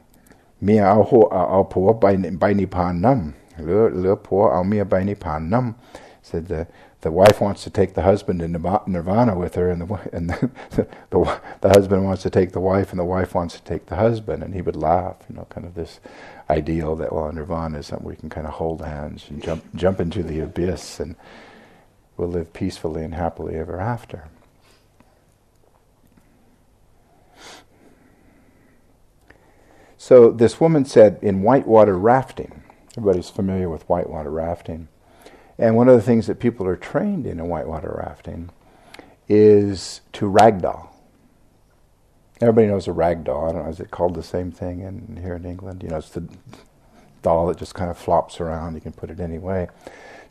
Mia 0.61 0.85
ao 0.85 1.03
ho 1.03 1.23
ao 1.33 1.65
po 1.65 1.95
by 1.95 2.17
by 2.17 2.53
nipan 2.53 3.01
nam. 3.01 3.35
Le 3.59 3.89
le 3.89 4.17
po 4.17 4.51
ao 4.51 4.63
mia 4.63 4.85
by 4.85 5.03
nipan 5.03 5.49
nam. 5.49 5.75
Said 6.23 6.49
the 6.49 6.67
the 7.03 7.11
wife 7.11 7.41
wants 7.41 7.65
to 7.65 7.71
take 7.71 7.95
the 7.95 8.03
husband 8.03 8.43
in 8.43 8.53
nirvana 8.53 9.39
with 9.39 9.55
her, 9.55 9.71
and 9.71 9.83
the 9.83 10.11
and 10.13 10.31
the, 10.31 10.51
the, 11.11 11.41
the 11.63 11.69
husband 11.71 12.05
wants 12.05 12.23
to 12.23 12.31
take 12.31 12.53
the 12.53 12.61
wife, 12.61 12.91
and 12.91 12.99
the 12.99 13.05
wife 13.05 13.35
wants 13.35 13.55
to 13.55 13.63
take 13.63 13.87
the 13.87 13.97
husband, 13.97 14.43
and 14.43 14.55
he 14.55 14.63
would 14.63 14.77
laugh, 14.77 15.17
you 15.29 15.37
know, 15.37 15.47
kind 15.49 15.67
of 15.67 15.75
this 15.75 16.01
ideal 16.49 16.97
that 16.97 17.13
well, 17.13 17.33
nirvana 17.33 17.79
is 17.79 17.87
something 17.87 18.07
we 18.07 18.17
can 18.17 18.29
kind 18.29 18.47
of 18.47 18.55
hold 18.55 18.83
hands 18.83 19.27
and 19.31 19.43
jump 19.43 19.65
jump 19.75 20.01
into 20.01 20.23
the 20.23 20.41
abyss, 20.41 21.01
and 21.01 21.17
we'll 22.17 22.29
live 22.29 22.53
peacefully 22.53 23.03
and 23.03 23.15
happily 23.15 23.57
ever 23.57 23.81
after. 23.81 24.29
So 29.97 30.31
this 30.31 30.61
woman 30.61 30.85
said 30.87 31.19
in 31.23 31.43
whitewater 31.43 31.97
rafting. 31.97 32.63
Everybody's 32.97 33.31
familiar 33.31 33.69
with 33.69 33.89
whitewater 33.89 34.31
rafting 34.31 34.89
and 35.61 35.77
one 35.77 35.91
of 35.91 35.95
the 35.95 36.03
things 36.03 36.27
that 36.27 36.41
people 36.41 36.67
are 36.67 36.75
trained 36.75 37.27
in 37.27 37.39
in 37.39 37.47
whitewater 37.49 37.95
rafting 38.03 38.49
is 39.29 40.01
to 40.15 40.25
ragdoll. 40.25 40.89
Everybody 42.41 42.69
knows 42.69 42.89
a 42.89 42.93
ragdoll. 42.93 43.51
I 43.51 43.53
don't 43.53 43.65
know, 43.65 43.71
is 43.71 43.79
it 43.79 43.91
called 43.91 44.15
the 44.15 44.23
same 44.23 44.51
thing 44.51 44.81
in, 44.81 45.21
here 45.23 45.35
in 45.35 45.45
England? 45.45 45.83
You 45.83 45.91
know, 45.91 45.99
it's 45.99 46.09
the 46.09 46.27
doll 47.21 47.47
that 47.49 47.59
just 47.59 47.75
kind 47.75 47.91
of 47.91 47.99
flops 47.99 48.41
around. 48.41 48.75
You 48.75 48.81
can 48.81 48.93
put 48.93 49.11
it 49.11 49.21
any 49.21 49.37
way. 49.37 49.69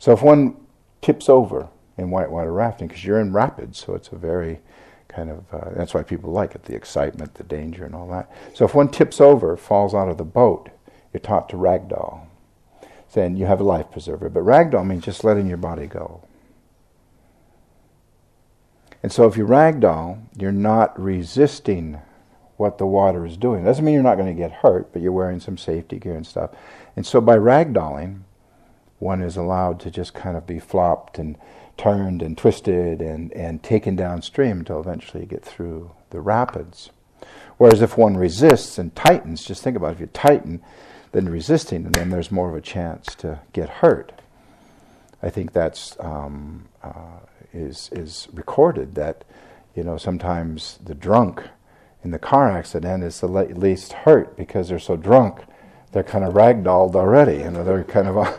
So 0.00 0.12
if 0.12 0.20
one 0.20 0.56
tips 1.00 1.28
over 1.28 1.68
in 1.96 2.10
whitewater 2.10 2.52
rafting, 2.52 2.88
because 2.88 3.04
you're 3.04 3.20
in 3.20 3.32
rapids, 3.32 3.78
so 3.78 3.94
it's 3.94 4.08
a 4.08 4.16
very 4.16 4.58
kind 5.06 5.30
of, 5.30 5.44
uh, 5.54 5.70
that's 5.76 5.94
why 5.94 6.02
people 6.02 6.32
like 6.32 6.56
it, 6.56 6.64
the 6.64 6.74
excitement, 6.74 7.34
the 7.34 7.44
danger, 7.44 7.84
and 7.84 7.94
all 7.94 8.08
that. 8.08 8.28
So 8.52 8.64
if 8.64 8.74
one 8.74 8.88
tips 8.88 9.20
over, 9.20 9.56
falls 9.56 9.94
out 9.94 10.08
of 10.08 10.18
the 10.18 10.24
boat, 10.24 10.70
you're 11.12 11.20
taught 11.20 11.48
to 11.50 11.56
ragdoll 11.56 12.26
then 13.12 13.36
you 13.36 13.46
have 13.46 13.60
a 13.60 13.64
life 13.64 13.90
preserver. 13.90 14.28
But 14.28 14.44
ragdoll 14.44 14.86
means 14.86 15.04
just 15.04 15.24
letting 15.24 15.46
your 15.46 15.56
body 15.56 15.86
go. 15.86 16.26
And 19.02 19.10
so 19.10 19.26
if 19.26 19.36
you 19.36 19.46
ragdoll, 19.46 20.22
you're 20.36 20.52
not 20.52 20.98
resisting 21.00 22.00
what 22.56 22.76
the 22.76 22.86
water 22.86 23.24
is 23.24 23.36
doing. 23.36 23.62
It 23.62 23.64
Doesn't 23.64 23.84
mean 23.84 23.94
you're 23.94 24.02
not 24.02 24.18
going 24.18 24.34
to 24.34 24.40
get 24.40 24.52
hurt, 24.52 24.92
but 24.92 25.00
you're 25.00 25.12
wearing 25.12 25.40
some 25.40 25.56
safety 25.56 25.98
gear 25.98 26.14
and 26.14 26.26
stuff. 26.26 26.50
And 26.94 27.06
so 27.06 27.20
by 27.20 27.36
ragdolling, 27.36 28.20
one 28.98 29.22
is 29.22 29.38
allowed 29.38 29.80
to 29.80 29.90
just 29.90 30.12
kind 30.12 30.36
of 30.36 30.46
be 30.46 30.58
flopped 30.58 31.18
and 31.18 31.38
turned 31.78 32.20
and 32.20 32.36
twisted 32.36 33.00
and, 33.00 33.32
and 33.32 33.62
taken 33.62 33.96
downstream 33.96 34.58
until 34.58 34.80
eventually 34.80 35.22
you 35.22 35.28
get 35.28 35.42
through 35.42 35.92
the 36.10 36.20
rapids. 36.20 36.90
Whereas 37.56 37.80
if 37.80 37.96
one 37.96 38.18
resists 38.18 38.78
and 38.78 38.94
tightens, 38.94 39.44
just 39.44 39.62
think 39.62 39.76
about 39.76 39.92
it, 39.92 39.94
if 39.94 40.00
you 40.00 40.06
tighten, 40.08 40.62
than 41.12 41.28
resisting, 41.28 41.86
and 41.86 41.94
then 41.94 42.10
there's 42.10 42.30
more 42.30 42.48
of 42.48 42.54
a 42.54 42.60
chance 42.60 43.14
to 43.16 43.40
get 43.52 43.68
hurt. 43.68 44.12
I 45.22 45.30
think 45.30 45.52
that's 45.52 45.96
um, 46.00 46.68
uh, 46.82 47.20
is 47.52 47.90
is 47.92 48.28
recorded 48.32 48.94
that 48.94 49.24
you 49.74 49.82
know 49.82 49.96
sometimes 49.96 50.78
the 50.84 50.94
drunk 50.94 51.42
in 52.02 52.10
the 52.10 52.18
car 52.18 52.50
accident 52.50 53.02
is 53.04 53.20
the 53.20 53.26
le- 53.26 53.44
least 53.46 53.92
hurt 53.92 54.36
because 54.36 54.68
they're 54.68 54.78
so 54.78 54.96
drunk 54.96 55.42
they're 55.92 56.02
kind 56.02 56.24
of 56.24 56.34
ragdolled 56.34 56.94
already 56.94 57.38
you 57.38 57.50
know 57.50 57.64
they're 57.64 57.84
kind 57.84 58.08
of 58.08 58.16
uh, 58.16 58.36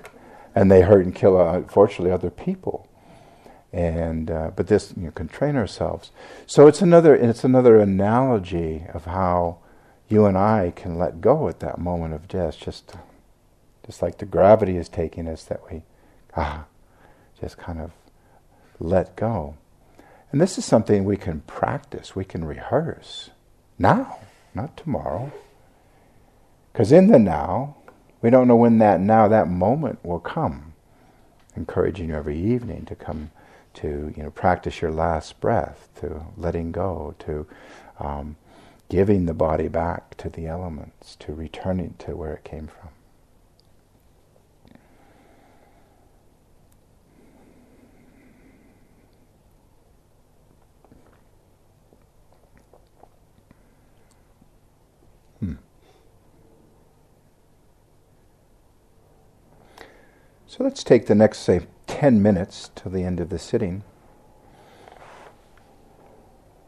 and 0.54 0.70
they 0.70 0.82
hurt 0.82 1.04
and 1.04 1.14
kill 1.14 1.40
uh, 1.40 1.54
unfortunately 1.54 2.10
other 2.10 2.30
people 2.30 2.88
and 3.72 4.30
uh, 4.30 4.50
but 4.56 4.66
this 4.66 4.92
you 4.96 5.04
know, 5.04 5.10
can 5.12 5.28
train 5.28 5.56
ourselves 5.56 6.10
so 6.46 6.66
it's 6.66 6.82
another 6.82 7.14
it's 7.14 7.44
another 7.44 7.78
analogy 7.78 8.84
of 8.92 9.04
how 9.04 9.58
you 10.08 10.24
and 10.24 10.38
I 10.38 10.72
can 10.74 10.98
let 10.98 11.20
go 11.20 11.48
at 11.48 11.60
that 11.60 11.78
moment 11.78 12.14
of 12.14 12.28
death, 12.28 12.58
just, 12.58 12.94
just 13.84 14.02
like 14.02 14.18
the 14.18 14.26
gravity 14.26 14.76
is 14.76 14.88
taking 14.88 15.28
us, 15.28 15.44
that 15.44 15.60
we, 15.70 15.82
ah, 16.36 16.64
just 17.40 17.58
kind 17.58 17.80
of 17.80 17.92
let 18.80 19.16
go. 19.16 19.56
And 20.32 20.40
this 20.40 20.58
is 20.58 20.64
something 20.64 21.04
we 21.04 21.16
can 21.16 21.40
practice, 21.42 22.16
we 22.16 22.24
can 22.24 22.44
rehearse 22.44 23.30
now, 23.78 24.18
not 24.54 24.76
tomorrow. 24.76 25.32
Because 26.72 26.92
in 26.92 27.08
the 27.08 27.18
now, 27.18 27.76
we 28.20 28.30
don't 28.30 28.48
know 28.48 28.56
when 28.56 28.78
that 28.78 29.00
now, 29.00 29.28
that 29.28 29.48
moment 29.48 30.04
will 30.04 30.20
come. 30.20 30.74
Encouraging 31.56 32.10
you 32.10 32.14
every 32.14 32.38
evening 32.38 32.84
to 32.86 32.94
come 32.94 33.30
to, 33.74 34.12
you 34.16 34.22
know, 34.22 34.30
practice 34.30 34.82
your 34.82 34.90
last 34.90 35.40
breath, 35.40 35.88
to 36.00 36.22
letting 36.36 36.72
go, 36.72 37.14
to 37.20 37.46
um, 38.00 38.36
giving 38.88 39.26
the 39.26 39.34
body 39.34 39.68
back 39.68 40.16
to 40.16 40.30
the 40.30 40.46
elements, 40.46 41.16
to 41.16 41.34
returning 41.34 41.94
to 41.98 42.16
where 42.16 42.32
it 42.34 42.44
came 42.44 42.66
from. 42.66 42.88
Hmm. 55.40 55.54
So 60.46 60.64
let's 60.64 60.82
take 60.82 61.06
the 61.06 61.14
next, 61.14 61.38
say, 61.40 61.66
10 61.86 62.22
minutes 62.22 62.70
till 62.74 62.90
the 62.90 63.04
end 63.04 63.20
of 63.20 63.28
the 63.28 63.38
sitting. 63.38 63.82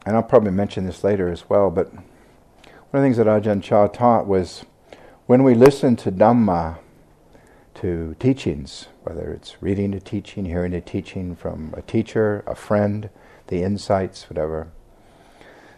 And 0.05 0.17
I'll 0.17 0.23
probably 0.23 0.51
mention 0.51 0.87
this 0.87 1.05
later 1.05 1.31
as 1.31 1.49
well, 1.49 1.71
but 1.71 1.93
one 2.91 2.99
of 2.99 3.03
the 3.03 3.07
things 3.07 3.17
that 3.19 3.29
Ajahn 3.29 3.63
Chah 3.63 3.87
taught 3.87 4.27
was 4.27 4.65
when 5.27 5.45
we 5.45 5.55
listen 5.55 5.95
to 5.95 6.11
Dhamma, 6.11 6.79
to 7.75 8.17
teachings, 8.19 8.89
whether 9.05 9.33
it's 9.33 9.63
reading 9.63 9.95
a 9.95 10.01
teaching, 10.01 10.45
hearing 10.45 10.75
a 10.75 10.81
teaching 10.81 11.37
from 11.37 11.73
a 11.77 11.83
teacher, 11.83 12.43
a 12.49 12.57
friend, 12.57 13.09
the 13.47 13.63
insights, 13.63 14.29
whatever, 14.29 14.73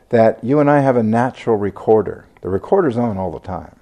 that 0.09 0.43
you 0.43 0.59
and 0.59 0.71
I 0.71 0.81
have 0.81 0.97
a 0.97 1.03
natural 1.03 1.57
recorder. 1.57 2.25
The 2.41 2.49
recorder's 2.49 2.97
on 2.97 3.19
all 3.19 3.31
the 3.31 3.41
time. 3.41 3.77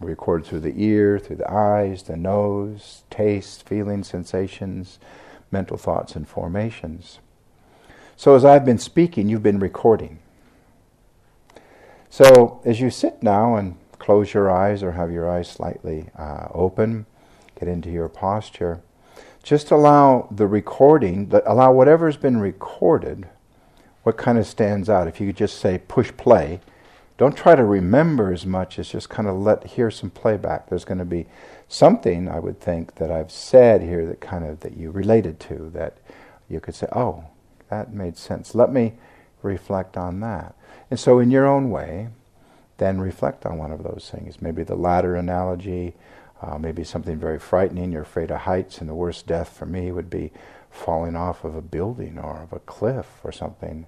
We 0.00 0.10
record 0.10 0.44
through 0.44 0.60
the 0.60 0.74
ear, 0.76 1.20
through 1.20 1.36
the 1.36 1.50
eyes, 1.52 2.02
the 2.02 2.16
nose, 2.16 3.04
taste, 3.10 3.64
feelings, 3.68 4.08
sensations, 4.08 4.98
mental 5.52 5.76
thoughts, 5.76 6.16
and 6.16 6.26
formations. 6.26 7.20
So 8.16 8.34
as 8.34 8.44
I've 8.44 8.64
been 8.64 8.78
speaking, 8.78 9.28
you've 9.28 9.44
been 9.44 9.60
recording. 9.60 10.18
So 12.12 12.60
as 12.66 12.78
you 12.78 12.90
sit 12.90 13.22
now 13.22 13.56
and 13.56 13.74
close 13.98 14.34
your 14.34 14.50
eyes 14.50 14.82
or 14.82 14.92
have 14.92 15.10
your 15.10 15.30
eyes 15.30 15.48
slightly 15.48 16.10
uh, 16.14 16.48
open, 16.52 17.06
get 17.58 17.70
into 17.70 17.90
your 17.90 18.10
posture, 18.10 18.82
just 19.42 19.70
allow 19.70 20.28
the 20.30 20.46
recording, 20.46 21.32
allow 21.46 21.72
whatever's 21.72 22.18
been 22.18 22.36
recorded, 22.36 23.30
what 24.02 24.18
kind 24.18 24.36
of 24.36 24.46
stands 24.46 24.90
out. 24.90 25.08
If 25.08 25.22
you 25.22 25.28
could 25.28 25.38
just 25.38 25.56
say 25.56 25.80
push 25.88 26.12
play, 26.14 26.60
don't 27.16 27.34
try 27.34 27.54
to 27.54 27.64
remember 27.64 28.30
as 28.30 28.44
much 28.44 28.78
as 28.78 28.90
just 28.90 29.08
kind 29.08 29.26
of 29.26 29.36
let 29.36 29.64
hear 29.68 29.90
some 29.90 30.10
playback. 30.10 30.68
There's 30.68 30.84
going 30.84 30.98
to 30.98 31.06
be 31.06 31.24
something 31.66 32.28
I 32.28 32.40
would 32.40 32.60
think 32.60 32.96
that 32.96 33.10
I've 33.10 33.32
said 33.32 33.80
here 33.80 34.04
that 34.04 34.20
kind 34.20 34.44
of 34.44 34.60
that 34.60 34.76
you 34.76 34.90
related 34.90 35.40
to 35.40 35.70
that 35.72 35.96
you 36.46 36.60
could 36.60 36.74
say, 36.74 36.88
oh, 36.92 37.24
that 37.70 37.94
made 37.94 38.18
sense. 38.18 38.54
Let 38.54 38.70
me 38.70 38.92
reflect 39.40 39.96
on 39.96 40.20
that. 40.20 40.54
And 40.92 41.00
so, 41.00 41.20
in 41.20 41.30
your 41.30 41.46
own 41.46 41.70
way, 41.70 42.08
then 42.76 43.00
reflect 43.00 43.46
on 43.46 43.56
one 43.56 43.72
of 43.72 43.82
those 43.82 44.10
things. 44.12 44.42
Maybe 44.42 44.62
the 44.62 44.74
ladder 44.74 45.16
analogy, 45.16 45.94
uh, 46.42 46.58
maybe 46.58 46.84
something 46.84 47.16
very 47.16 47.38
frightening. 47.38 47.92
You're 47.92 48.02
afraid 48.02 48.30
of 48.30 48.40
heights, 48.40 48.76
and 48.76 48.90
the 48.90 48.94
worst 48.94 49.26
death 49.26 49.56
for 49.56 49.64
me 49.64 49.90
would 49.90 50.10
be 50.10 50.32
falling 50.70 51.16
off 51.16 51.44
of 51.44 51.56
a 51.56 51.62
building 51.62 52.18
or 52.18 52.42
of 52.42 52.52
a 52.52 52.58
cliff 52.58 53.06
or 53.24 53.32
something. 53.32 53.86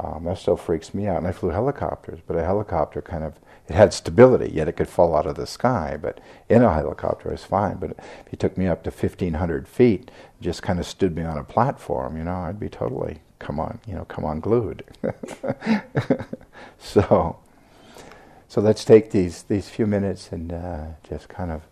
Um, 0.00 0.24
that 0.24 0.36
still 0.36 0.56
freaks 0.56 0.92
me 0.92 1.06
out. 1.06 1.18
And 1.18 1.28
I 1.28 1.30
flew 1.30 1.50
helicopters, 1.50 2.18
but 2.26 2.36
a 2.36 2.42
helicopter 2.44 3.00
kind 3.00 3.22
of 3.22 3.34
it 3.68 3.76
had 3.76 3.94
stability, 3.94 4.50
yet 4.52 4.66
it 4.66 4.72
could 4.72 4.88
fall 4.88 5.14
out 5.14 5.26
of 5.26 5.36
the 5.36 5.46
sky. 5.46 5.96
But 5.96 6.18
in 6.48 6.64
a 6.64 6.74
helicopter, 6.74 7.28
it 7.28 7.34
was 7.34 7.44
fine. 7.44 7.76
But 7.76 7.92
if 7.92 8.32
he 8.32 8.36
took 8.36 8.58
me 8.58 8.66
up 8.66 8.82
to 8.82 8.90
1,500 8.90 9.68
feet, 9.68 10.10
just 10.40 10.60
kind 10.60 10.80
of 10.80 10.86
stood 10.86 11.14
me 11.14 11.22
on 11.22 11.38
a 11.38 11.44
platform, 11.44 12.16
you 12.16 12.24
know, 12.24 12.34
I'd 12.34 12.58
be 12.58 12.68
totally 12.68 13.20
come 13.42 13.58
on, 13.58 13.80
you 13.86 13.94
know, 13.94 14.04
come 14.04 14.24
on 14.24 14.40
glued. 14.40 14.84
so, 16.78 17.36
so 18.48 18.60
let's 18.60 18.84
take 18.84 19.10
these 19.10 19.42
these 19.42 19.68
few 19.68 19.86
minutes 19.86 20.30
and 20.30 20.52
uh, 20.52 20.84
just 21.08 21.28
kind 21.28 21.50
of 21.50 21.62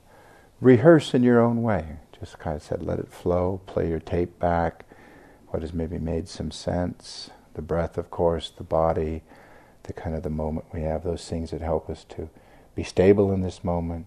rehearse 0.61 1.15
in 1.15 1.23
your 1.23 1.41
own 1.41 1.63
way. 1.63 1.97
Just 2.19 2.39
kind 2.39 2.57
of 2.57 2.63
said, 2.63 2.83
let 2.83 2.99
it 2.99 3.09
flow. 3.13 3.61
Play 3.67 3.89
your 3.89 4.01
tape 4.01 4.39
back. 4.39 4.85
What 5.49 5.63
has 5.63 5.73
maybe 5.73 5.99
made 5.99 6.29
some 6.29 6.51
sense. 6.51 7.31
The 7.55 7.63
breath, 7.63 7.97
of 7.97 8.11
course, 8.11 8.51
the 8.51 8.65
body, 8.65 9.23
the 9.85 9.93
kind 9.93 10.15
of 10.15 10.23
the 10.23 10.31
moment 10.31 10.67
we 10.73 10.83
have. 10.83 11.05
Those 11.05 11.27
things 11.29 11.51
that 11.53 11.63
help 11.63 11.89
us 11.89 12.05
to 12.11 12.29
be 12.75 12.83
stable 12.83 13.33
in 13.33 13.41
this 13.41 13.65
moment, 13.65 14.07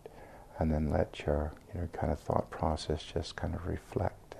and 0.60 0.72
then 0.72 0.90
let 0.92 1.24
your 1.26 1.54
you 1.74 1.82
know 1.82 1.88
kind 1.94 2.12
of 2.12 2.20
thought 2.20 2.50
process 2.52 3.04
just 3.04 3.36
kind 3.36 3.56
of 3.56 3.66
reflect 3.68 4.36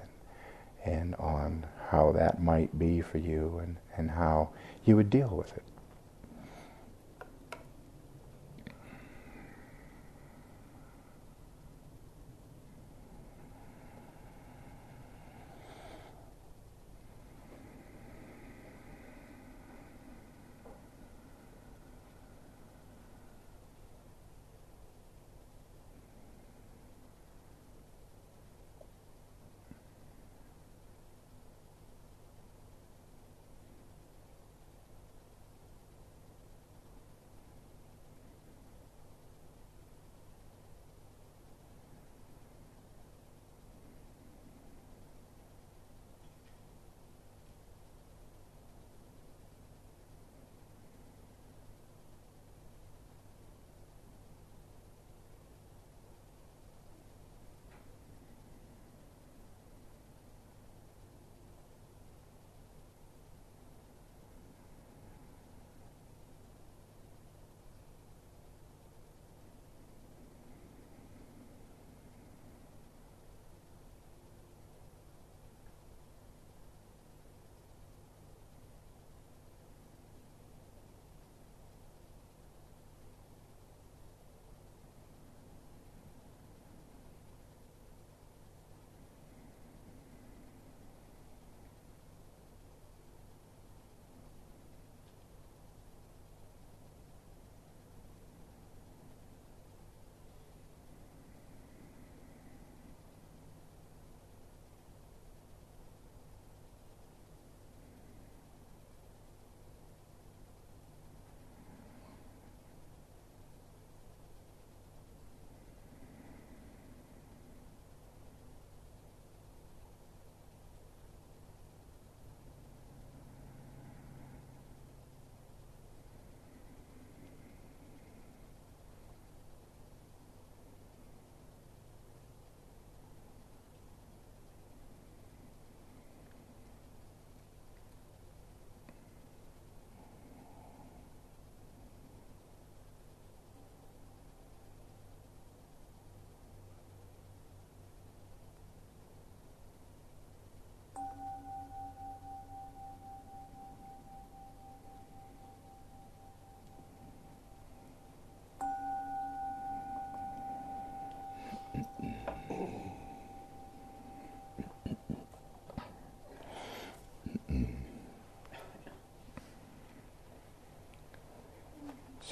and, 0.86 0.94
and 0.94 1.16
on 1.16 1.66
how 1.90 2.12
that 2.14 2.42
might 2.42 2.78
be 2.78 3.02
for 3.02 3.18
you 3.18 3.60
and, 3.62 3.78
and 3.98 4.12
how 4.12 4.50
you 4.86 4.96
would 4.96 5.10
deal 5.10 5.30
with 5.30 5.56
it. 5.56 5.64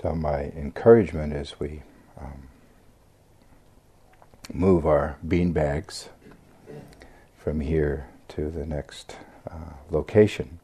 So, 0.01 0.15
my 0.15 0.45
encouragement 0.55 1.31
is 1.31 1.59
we 1.59 1.83
um, 2.19 2.47
move 4.51 4.87
our 4.87 5.17
bean 5.27 5.51
bags 5.51 6.09
from 7.37 7.59
here 7.59 8.07
to 8.29 8.49
the 8.49 8.65
next 8.65 9.15
uh, 9.47 9.73
location. 9.91 10.57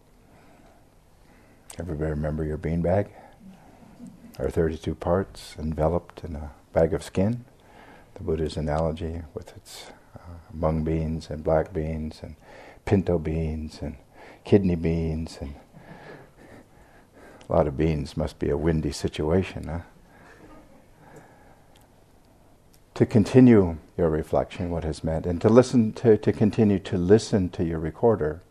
Everybody 1.78 2.10
remember 2.10 2.46
your 2.46 2.58
bean 2.58 2.82
bag? 2.82 3.10
Our 4.40 4.50
32 4.50 4.96
parts 4.96 5.56
enveloped 5.60 6.24
in 6.24 6.36
a 6.36 6.52
bag 6.74 6.92
of 6.96 7.04
skin. 7.04 7.46
The 8.16 8.24
Buddha's 8.24 8.58
analogy 8.58 9.22
with 9.36 9.56
its 9.56 9.92
uh, 10.16 10.38
mung 10.52 10.84
beans 10.84 11.30
and 11.30 11.44
black 11.44 11.74
beans 11.74 12.22
and 12.24 12.38
pinto 12.86 13.20
beans 13.20 13.84
and 13.84 13.98
kidney 14.46 14.76
beans 14.76 15.38
and 15.40 15.54
a 17.50 17.54
lot 17.54 17.68
of 17.68 17.78
beans 17.78 18.18
must 18.18 18.40
be 18.40 18.50
a 18.50 18.58
windy 18.58 18.92
situation, 18.92 19.68
huh? 19.68 19.80
To 22.96 23.06
continue 23.06 23.78
your 23.96 24.10
reflection, 24.10 24.72
what 24.72 24.84
has 24.84 25.04
meant, 25.04 25.26
and 25.26 25.40
to 25.42 25.50
listen 25.50 25.94
to, 25.94 26.18
to 26.18 26.34
continue 26.34 26.80
to 26.80 26.98
listen 26.98 27.50
to 27.50 27.64
your 27.64 27.80
recorder 27.80 28.42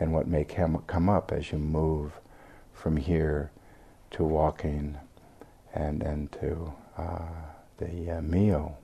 and 0.00 0.12
what 0.12 0.26
may 0.26 0.44
come, 0.44 0.82
come 0.86 1.08
up 1.08 1.32
as 1.32 1.52
you 1.52 1.58
move 1.58 2.12
from 2.72 2.96
here 2.96 3.50
to 4.12 4.24
walking 4.24 4.96
and, 5.74 6.02
and 6.02 6.32
to 6.32 6.72
uh, 6.96 7.28
the 7.76 8.10
uh, 8.10 8.22
meal. 8.22 8.78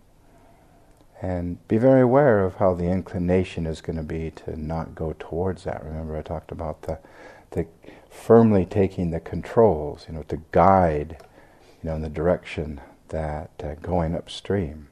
And 1.22 1.66
be 1.68 1.78
very 1.78 2.02
aware 2.02 2.44
of 2.44 2.56
how 2.56 2.74
the 2.74 2.84
inclination 2.84 3.66
is 3.66 3.80
going 3.80 3.96
to 3.96 4.02
be 4.02 4.30
to 4.32 4.60
not 4.60 4.94
go 4.94 5.14
towards 5.18 5.64
that. 5.64 5.82
Remember, 5.84 6.16
I 6.16 6.22
talked 6.22 6.52
about 6.52 6.82
the, 6.82 6.98
the 7.52 7.66
firmly 8.14 8.64
taking 8.64 9.10
the 9.10 9.20
controls, 9.20 10.06
you 10.08 10.14
know, 10.14 10.22
to 10.22 10.40
guide, 10.52 11.16
you 11.82 11.90
know, 11.90 11.96
in 11.96 12.02
the 12.02 12.08
direction 12.08 12.80
that 13.08 13.50
uh, 13.62 13.74
going 13.82 14.14
upstream. 14.14 14.88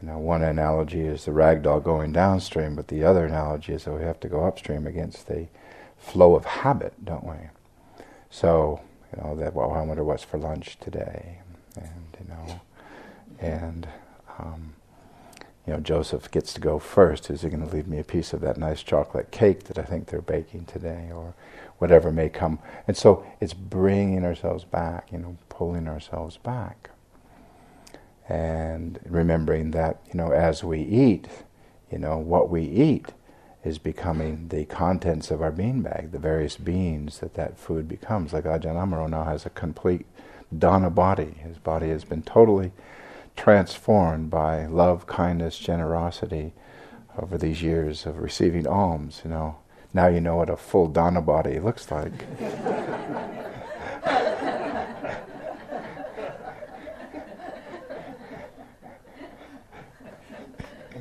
You 0.00 0.08
know, 0.08 0.18
one 0.18 0.42
analogy 0.42 1.02
is 1.02 1.26
the 1.26 1.32
rag 1.32 1.62
doll 1.62 1.80
going 1.80 2.12
downstream, 2.12 2.74
but 2.74 2.88
the 2.88 3.04
other 3.04 3.26
analogy 3.26 3.74
is 3.74 3.84
that 3.84 3.92
we 3.92 4.02
have 4.02 4.18
to 4.20 4.28
go 4.28 4.44
upstream 4.46 4.86
against 4.86 5.26
the 5.26 5.46
flow 5.98 6.34
of 6.34 6.44
habit, 6.44 7.04
don't 7.04 7.24
we? 7.24 7.36
So, 8.30 8.80
you 9.14 9.22
know, 9.22 9.36
that 9.36 9.54
well, 9.54 9.72
I 9.72 9.82
wonder 9.82 10.02
what's 10.02 10.24
for 10.24 10.38
lunch 10.38 10.78
today, 10.80 11.40
and 11.76 12.16
you 12.18 12.26
know, 12.28 12.60
and 13.38 13.88
um, 14.38 14.74
you 15.66 15.72
know, 15.72 15.80
Joseph 15.80 16.30
gets 16.30 16.52
to 16.54 16.60
go 16.60 16.78
first. 16.78 17.30
Is 17.30 17.42
he 17.42 17.48
going 17.48 17.66
to 17.66 17.74
leave 17.74 17.86
me 17.86 17.98
a 17.98 18.04
piece 18.04 18.32
of 18.32 18.40
that 18.40 18.56
nice 18.56 18.82
chocolate 18.82 19.30
cake 19.30 19.64
that 19.64 19.78
I 19.78 19.82
think 19.82 20.06
they're 20.06 20.20
baking 20.20 20.64
today, 20.64 21.10
or 21.14 21.34
whatever 21.78 22.10
may 22.10 22.28
come? 22.28 22.58
And 22.88 22.96
so 22.96 23.24
it's 23.40 23.54
bringing 23.54 24.24
ourselves 24.24 24.64
back, 24.64 25.12
you 25.12 25.18
know, 25.18 25.36
pulling 25.48 25.86
ourselves 25.86 26.38
back, 26.38 26.90
and 28.28 28.98
remembering 29.04 29.72
that, 29.72 30.00
you 30.08 30.14
know, 30.14 30.32
as 30.32 30.64
we 30.64 30.80
eat, 30.80 31.28
you 31.90 31.98
know, 31.98 32.16
what 32.18 32.48
we 32.48 32.62
eat 32.62 33.08
is 33.62 33.78
becoming 33.78 34.48
the 34.48 34.64
contents 34.64 35.30
of 35.30 35.42
our 35.42 35.52
bean 35.52 35.82
bag, 35.82 36.12
the 36.12 36.18
various 36.18 36.56
beans 36.56 37.18
that 37.18 37.34
that 37.34 37.58
food 37.58 37.86
becomes. 37.86 38.32
Like 38.32 38.44
Ajahn 38.44 38.76
Amaro 38.76 39.08
now 39.08 39.24
has 39.24 39.44
a 39.44 39.50
complete 39.50 40.06
dana 40.56 40.90
body. 40.90 41.34
His 41.42 41.58
body 41.58 41.90
has 41.90 42.04
been 42.04 42.22
totally 42.22 42.72
transformed 43.36 44.30
by 44.30 44.66
love, 44.66 45.06
kindness, 45.06 45.58
generosity 45.58 46.52
over 47.18 47.38
these 47.38 47.62
years 47.62 48.06
of 48.06 48.18
receiving 48.18 48.66
alms. 48.66 49.22
You 49.24 49.30
know, 49.30 49.58
now 49.92 50.06
you 50.08 50.20
know 50.20 50.36
what 50.36 50.50
a 50.50 50.56
full 50.56 50.88
dana 50.88 51.22
body 51.22 51.58
looks 51.58 51.90
like. 51.90 52.12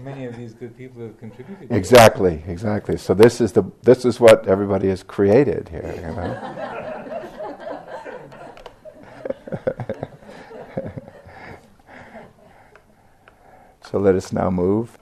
many 0.03 0.25
of 0.25 0.35
these 0.37 0.53
good 0.53 0.75
people 0.77 1.01
have 1.01 1.17
contributed. 1.17 1.71
Exactly, 1.71 2.43
exactly. 2.47 2.97
So 2.97 3.13
this 3.13 3.41
is 3.41 3.51
the 3.51 3.63
this 3.83 4.05
is 4.05 4.19
what 4.19 4.47
everybody 4.47 4.87
has 4.89 5.03
created 5.03 5.69
here. 5.69 5.93
You 5.95 6.15
know. 6.15 6.98
So 13.89 13.97
let 13.97 14.13
us 14.13 14.31
now 14.31 14.51
move 14.51 14.97